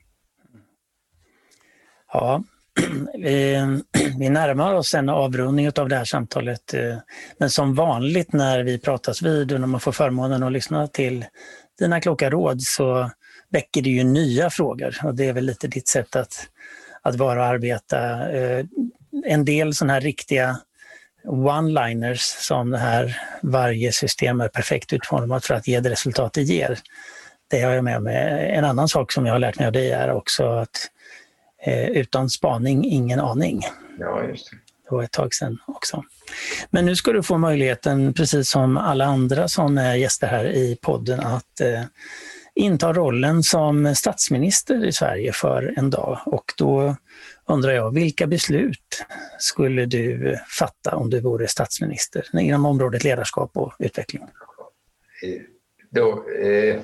Ja, 2.14 2.44
vi, 3.14 3.58
vi 4.20 4.30
närmar 4.30 4.74
oss 4.74 4.94
en 4.94 5.10
avrundning 5.10 5.72
av 5.76 5.90
det 5.90 5.96
här 5.96 6.06
samtalet. 6.06 6.74
Eh, 6.74 6.98
men 7.38 7.50
som 7.50 7.76
vanligt 7.76 8.34
när 8.34 8.64
vi 8.64 8.80
pratas 8.80 9.22
vid 9.22 9.52
och 9.52 9.60
när 9.60 9.68
man 9.68 9.80
får 9.80 9.92
förmånen 9.92 10.44
att 10.44 10.52
lyssna 10.52 10.88
till 10.88 11.26
dina 11.80 12.02
kloka 12.02 12.30
råd 12.30 12.62
så 12.62 13.12
väcker 13.50 13.82
det 13.82 13.90
ju 13.90 14.04
nya 14.04 14.50
frågor 14.50 14.98
och 15.04 15.16
det 15.16 15.28
är 15.28 15.34
väl 15.34 15.46
lite 15.46 15.68
ditt 15.68 15.88
sätt 15.88 16.16
att, 16.16 16.48
att 17.02 17.16
vara 17.16 17.40
och 17.40 17.46
arbeta. 17.46 18.30
Eh, 18.32 18.66
en 19.26 19.46
del 19.46 19.74
sådana 19.74 19.94
här 19.94 20.02
riktiga 20.02 20.58
one-liners 21.28 22.20
som 22.20 22.72
det 22.72 22.78
här 22.78 23.18
varje 23.42 23.92
system 23.92 24.42
är 24.42 24.48
perfekt 24.48 24.94
utformat 24.94 25.46
för 25.46 25.54
att 25.54 25.68
ge 25.68 25.80
det 25.80 25.90
resultat 25.90 26.34
det 26.34 26.42
ger. 26.42 26.80
Det 27.50 27.62
har 27.62 27.72
jag 27.72 27.84
med 27.84 28.02
mig. 28.02 28.52
En 28.52 28.66
annan 28.66 28.88
sak 28.88 29.12
som 29.12 29.26
jag 29.26 29.34
har 29.34 29.40
lärt 29.40 29.60
mig 29.60 29.68
av 29.68 29.74
dig 29.74 29.92
är 29.92 30.12
också 30.12 30.46
att 30.46 30.90
eh, 31.66 31.90
utan 31.90 32.30
spaning, 32.30 32.86
ingen 32.86 33.20
aning. 33.20 33.62
Ja, 34.00 34.24
just 34.24 34.52
det. 34.52 34.58
Det 34.90 34.96
var 34.96 35.04
ett 35.04 35.12
tag 35.12 35.34
sedan 35.34 35.58
också. 35.68 36.04
Men 36.70 36.86
nu 36.86 36.96
ska 36.96 37.12
du 37.12 37.24
få 37.24 37.38
möjligheten, 37.38 38.14
precis 38.14 38.50
som 38.50 38.78
alla 38.78 39.06
andra 39.06 39.48
som 39.48 39.78
är 39.78 39.96
gäster 39.96 40.28
här 40.28 40.46
i 40.46 40.78
podden, 40.82 41.20
att 41.20 41.62
eh, 41.62 41.84
inta 42.56 42.94
rollen 42.94 43.44
som 43.44 43.96
statsminister 43.96 44.86
i 44.86 44.92
Sverige 44.92 45.32
för 45.32 45.74
en 45.78 45.90
dag. 45.90 46.20
Och 46.26 46.46
då 46.58 46.96
undrar 47.46 47.72
jag, 47.72 47.94
vilka 47.94 48.28
beslut 48.28 49.06
skulle 49.40 49.86
du 49.86 50.38
fatta 50.60 50.96
om 50.96 51.10
du 51.10 51.20
vore 51.20 51.48
statsminister 51.48 52.40
inom 52.40 52.66
området 52.66 53.04
ledarskap 53.04 53.52
och 53.58 53.74
utveckling? 53.80 54.24
Då 55.90 56.26
eh, 56.30 56.82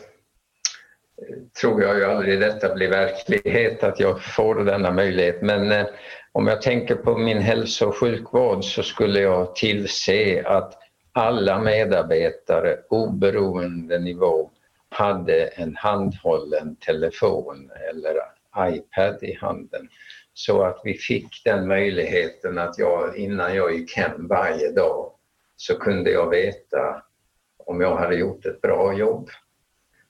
tror 1.61 1.83
jag 1.83 1.97
ju 1.97 2.05
aldrig 2.05 2.39
detta 2.39 2.75
blir 2.75 2.89
verklighet, 2.89 3.83
att 3.83 3.99
jag 3.99 4.23
får 4.23 4.55
denna 4.55 4.91
möjlighet. 4.91 5.41
Men 5.41 5.71
eh, 5.71 5.85
om 6.31 6.47
jag 6.47 6.61
tänker 6.61 6.95
på 6.95 7.17
min 7.17 7.37
hälso 7.37 7.85
och 7.85 7.95
sjukvård 7.95 8.63
så 8.63 8.83
skulle 8.83 9.19
jag 9.19 9.55
tillse 9.55 10.43
att 10.45 10.73
alla 11.11 11.59
medarbetare 11.59 12.77
oberoende 12.89 13.99
nivå 13.99 14.51
hade 14.89 15.45
en 15.45 15.75
handhållen 15.75 16.75
telefon 16.75 17.71
eller 17.89 18.15
iPad 18.57 19.23
i 19.23 19.33
handen. 19.33 19.89
Så 20.33 20.61
att 20.61 20.81
vi 20.83 20.93
fick 20.93 21.41
den 21.45 21.67
möjligheten 21.67 22.57
att 22.57 22.79
jag 22.79 23.17
innan 23.17 23.55
jag 23.55 23.73
gick 23.73 23.97
hem 23.97 24.27
varje 24.27 24.71
dag 24.71 25.11
så 25.55 25.79
kunde 25.79 26.11
jag 26.11 26.29
veta 26.29 27.03
om 27.57 27.81
jag 27.81 27.95
hade 27.95 28.15
gjort 28.15 28.45
ett 28.45 28.61
bra 28.61 28.93
jobb. 28.93 29.29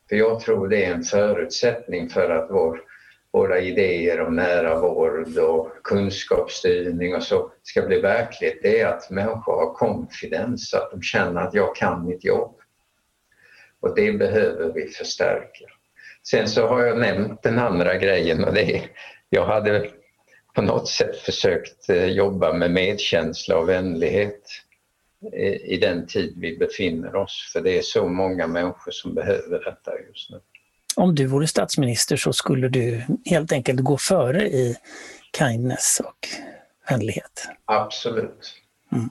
För 0.10 0.16
jag 0.16 0.40
tror 0.40 0.68
det 0.68 0.86
är 0.86 0.94
en 0.94 1.04
förutsättning 1.04 2.10
för 2.10 2.30
att 2.30 2.48
vår, 2.52 2.82
våra 3.32 3.60
idéer 3.60 4.22
om 4.22 4.36
nära 4.36 4.80
vård 4.80 5.38
och 5.38 5.72
kunskapsstyrning 5.84 7.16
och 7.16 7.24
så 7.24 7.52
ska 7.64 7.82
bli 7.82 8.02
verklighet. 8.02 8.60
Det 8.62 8.80
är 8.80 8.88
att 8.88 9.10
människor 9.10 9.54
har 9.54 9.74
confidence, 9.74 10.78
att 10.78 10.92
de 10.92 11.02
känner 11.02 11.42
att 11.42 11.54
jag 11.54 11.76
kan 11.76 12.06
mitt 12.06 12.24
jobb. 12.26 12.56
Och 13.80 13.96
det 13.96 14.12
behöver 14.12 14.74
vi 14.74 14.88
förstärka. 14.88 15.66
Sen 16.24 16.48
så 16.48 16.68
har 16.68 16.84
jag 16.84 17.00
nämnt 17.00 17.44
den 17.44 17.60
andra 17.60 17.98
grejen 17.98 18.44
och 18.44 18.54
det 18.54 18.76
är, 18.76 18.82
jag 19.30 19.46
hade 19.46 19.90
på 20.56 20.62
något 20.62 20.90
sätt 20.90 21.18
försökt 21.18 21.90
eh, 21.90 22.06
jobba 22.06 22.54
med 22.54 22.72
medkänsla 22.72 23.58
och 23.58 23.70
vänlighet 23.70 24.42
i 25.66 25.78
den 25.82 26.08
tid 26.08 26.34
vi 26.38 26.58
befinner 26.58 27.16
oss. 27.16 27.50
För 27.54 27.62
det 27.62 27.78
är 27.78 27.82
så 27.82 28.08
många 28.08 28.48
människor 28.48 28.92
som 28.92 29.14
behöver 29.14 29.64
detta 29.66 29.92
just 30.08 30.30
nu. 30.30 30.40
Om 30.96 31.16
du 31.16 31.26
vore 31.26 31.48
statsminister 31.48 32.18
så 32.18 32.34
skulle 32.34 32.70
du 32.70 33.02
helt 33.26 33.52
enkelt 33.52 33.80
gå 33.80 33.98
före 33.98 34.48
i 34.48 34.76
kindness 35.38 36.02
och 36.06 36.28
vänlighet? 36.90 37.48
Absolut. 37.66 38.54
Mm. 38.92 39.10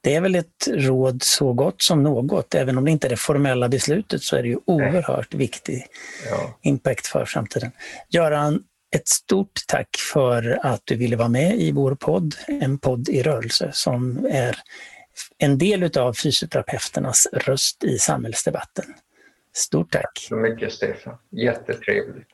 Det 0.00 0.14
är 0.14 0.20
väl 0.20 0.34
ett 0.34 0.68
råd 0.68 1.22
så 1.22 1.52
gott 1.52 1.82
som 1.82 2.02
något. 2.02 2.54
Även 2.54 2.78
om 2.78 2.84
det 2.84 2.90
inte 2.90 3.06
är 3.06 3.08
det 3.08 3.16
formella 3.16 3.68
beslutet 3.68 4.22
så 4.22 4.36
är 4.36 4.42
det 4.42 4.48
ju 4.48 4.58
oerhört 4.66 5.28
Nej. 5.32 5.38
viktig 5.38 5.86
ja. 6.30 6.58
impact 6.62 7.06
för 7.06 7.24
framtiden. 7.24 7.70
Göran, 8.10 8.62
ett 8.96 9.08
stort 9.08 9.60
tack 9.68 9.88
för 10.12 10.58
att 10.62 10.80
du 10.84 10.96
ville 10.96 11.16
vara 11.16 11.28
med 11.28 11.60
i 11.60 11.72
vår 11.72 11.94
podd, 11.94 12.34
En 12.46 12.78
podd 12.78 13.08
i 13.08 13.22
rörelse, 13.22 13.70
som 13.72 14.26
är 14.30 14.56
en 15.42 15.58
del 15.58 15.82
utav 15.82 16.12
fysioterapeuternas 16.12 17.26
röst 17.32 17.84
i 17.84 17.98
samhällsdebatten. 17.98 18.84
Stort 19.54 19.90
tack! 19.90 20.02
Tack 20.02 20.18
så 20.18 20.36
mycket 20.36 20.72
Stefan, 20.72 21.16
jättetrevligt. 21.30 22.30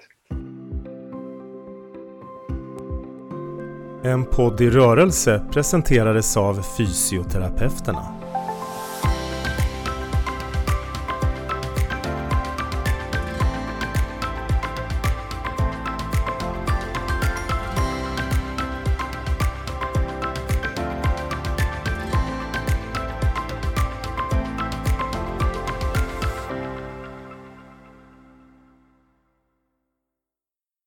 En 4.05 4.25
podd 4.25 4.61
i 4.61 4.71
rörelse 4.71 5.43
presenterades 5.53 6.37
av 6.37 6.63
Fysioterapeuterna. 6.63 8.18